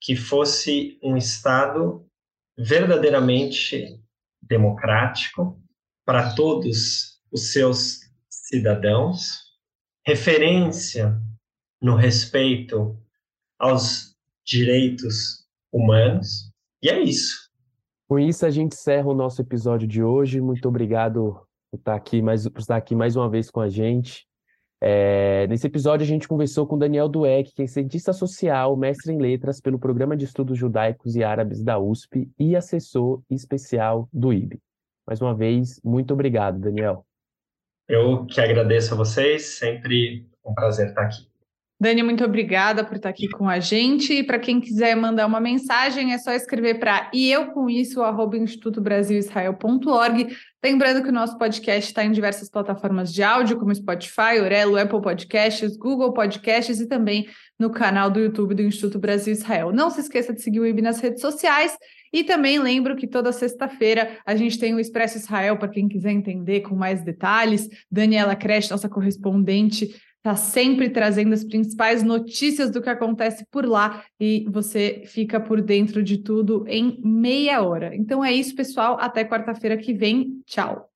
que 0.03 0.17
fosse 0.17 0.99
um 1.01 1.15
Estado 1.15 2.05
verdadeiramente 2.57 3.99
democrático 4.41 5.57
para 6.05 6.35
todos 6.35 7.21
os 7.31 7.53
seus 7.53 8.01
cidadãos, 8.29 9.39
referência 10.05 11.17
no 11.81 11.95
respeito 11.95 12.99
aos 13.57 14.13
direitos 14.45 15.47
humanos, 15.71 16.51
e 16.81 16.89
é 16.89 17.01
isso. 17.01 17.49
Com 18.09 18.19
isso, 18.19 18.45
a 18.45 18.49
gente 18.49 18.73
encerra 18.73 19.07
o 19.07 19.15
nosso 19.15 19.41
episódio 19.41 19.87
de 19.87 20.03
hoje. 20.03 20.41
Muito 20.41 20.67
obrigado 20.67 21.47
por 21.71 21.77
estar 21.77 21.95
aqui 21.95 22.21
mais, 22.21 22.47
por 22.47 22.59
estar 22.59 22.75
aqui 22.75 22.93
mais 22.93 23.15
uma 23.15 23.29
vez 23.29 23.49
com 23.49 23.61
a 23.61 23.69
gente. 23.69 24.27
É, 24.85 25.47
nesse 25.47 25.65
episódio, 25.65 26.03
a 26.03 26.07
gente 26.07 26.27
conversou 26.27 26.67
com 26.67 26.77
Daniel 26.77 27.07
Dueck, 27.07 27.53
que 27.53 27.63
é 27.63 27.67
cientista 27.67 28.11
social, 28.11 28.75
mestre 28.75 29.13
em 29.13 29.17
letras 29.17 29.61
pelo 29.61 29.79
Programa 29.79 30.17
de 30.17 30.25
Estudos 30.25 30.57
Judaicos 30.57 31.15
e 31.15 31.23
Árabes 31.23 31.63
da 31.63 31.79
USP 31.79 32.29
e 32.37 32.53
assessor 32.53 33.21
especial 33.29 34.09
do 34.11 34.33
IB. 34.33 34.59
Mais 35.07 35.21
uma 35.21 35.33
vez, 35.33 35.79
muito 35.85 36.13
obrigado, 36.13 36.59
Daniel. 36.59 37.05
Eu 37.87 38.25
que 38.25 38.41
agradeço 38.41 38.93
a 38.93 38.97
vocês, 38.97 39.57
sempre 39.57 40.27
um 40.43 40.53
prazer 40.53 40.89
estar 40.89 41.03
aqui. 41.03 41.32
Dani, 41.83 42.01
muito 42.01 42.23
obrigada 42.23 42.81
por 42.81 42.95
estar 42.95 43.09
aqui 43.09 43.27
com 43.27 43.49
a 43.49 43.59
gente. 43.59 44.13
E 44.13 44.23
para 44.23 44.39
quem 44.39 44.61
quiser 44.61 44.95
mandar 44.95 45.25
uma 45.25 45.41
mensagem, 45.41 46.13
é 46.13 46.17
só 46.17 46.31
escrever 46.31 46.79
para 46.79 47.11
e 47.13 47.29
eu 47.29 47.47
com 47.47 47.69
isso, 47.69 47.99
institutobrasilisrael.org. 48.35 50.33
Lembrando 50.63 51.03
que 51.03 51.09
o 51.09 51.11
nosso 51.11 51.37
podcast 51.37 51.89
está 51.89 52.05
em 52.05 52.13
diversas 52.13 52.49
plataformas 52.49 53.13
de 53.13 53.21
áudio, 53.21 53.59
como 53.59 53.75
Spotify, 53.75 54.39
Orelo, 54.41 54.77
Apple 54.77 55.01
Podcasts, 55.01 55.75
Google 55.75 56.13
Podcasts 56.13 56.79
e 56.79 56.87
também 56.87 57.27
no 57.59 57.69
canal 57.69 58.09
do 58.09 58.21
YouTube 58.21 58.55
do 58.55 58.61
Instituto 58.61 58.97
Brasil 58.97 59.33
Israel. 59.33 59.73
Não 59.73 59.89
se 59.89 59.99
esqueça 59.99 60.31
de 60.33 60.41
seguir 60.41 60.61
o 60.61 60.65
IB 60.65 60.81
nas 60.81 61.01
redes 61.01 61.19
sociais. 61.19 61.77
E 62.13 62.23
também 62.23 62.59
lembro 62.59 62.95
que 62.95 63.07
toda 63.07 63.33
sexta-feira 63.33 64.19
a 64.25 64.37
gente 64.37 64.57
tem 64.57 64.73
o 64.73 64.79
Expresso 64.79 65.17
Israel 65.17 65.57
para 65.57 65.67
quem 65.67 65.89
quiser 65.89 66.11
entender 66.11 66.61
com 66.61 66.75
mais 66.75 67.03
detalhes. 67.03 67.67
Daniela 67.91 68.37
Creche, 68.37 68.71
nossa 68.71 68.87
correspondente 68.87 69.93
está 70.23 70.37
sempre 70.37 70.89
trazendo 70.89 71.33
as 71.33 71.43
principais 71.43 72.01
notícias 72.01 72.71
do 72.71 72.81
que 72.81 72.89
acontece 72.89 73.45
por 73.51 73.65
lá 73.65 74.05
e 74.17 74.45
você 74.49 75.03
fica 75.05 75.37
por 75.37 75.61
dentro 75.61 76.01
de 76.01 76.17
tudo 76.17 76.63
em 76.65 76.97
meia 77.03 77.61
hora. 77.61 77.93
Então 77.93 78.23
é 78.23 78.31
isso, 78.31 78.55
pessoal. 78.55 78.97
Até 79.01 79.25
quarta-feira 79.25 79.75
que 79.75 79.93
vem. 79.93 80.41
Tchau. 80.45 80.89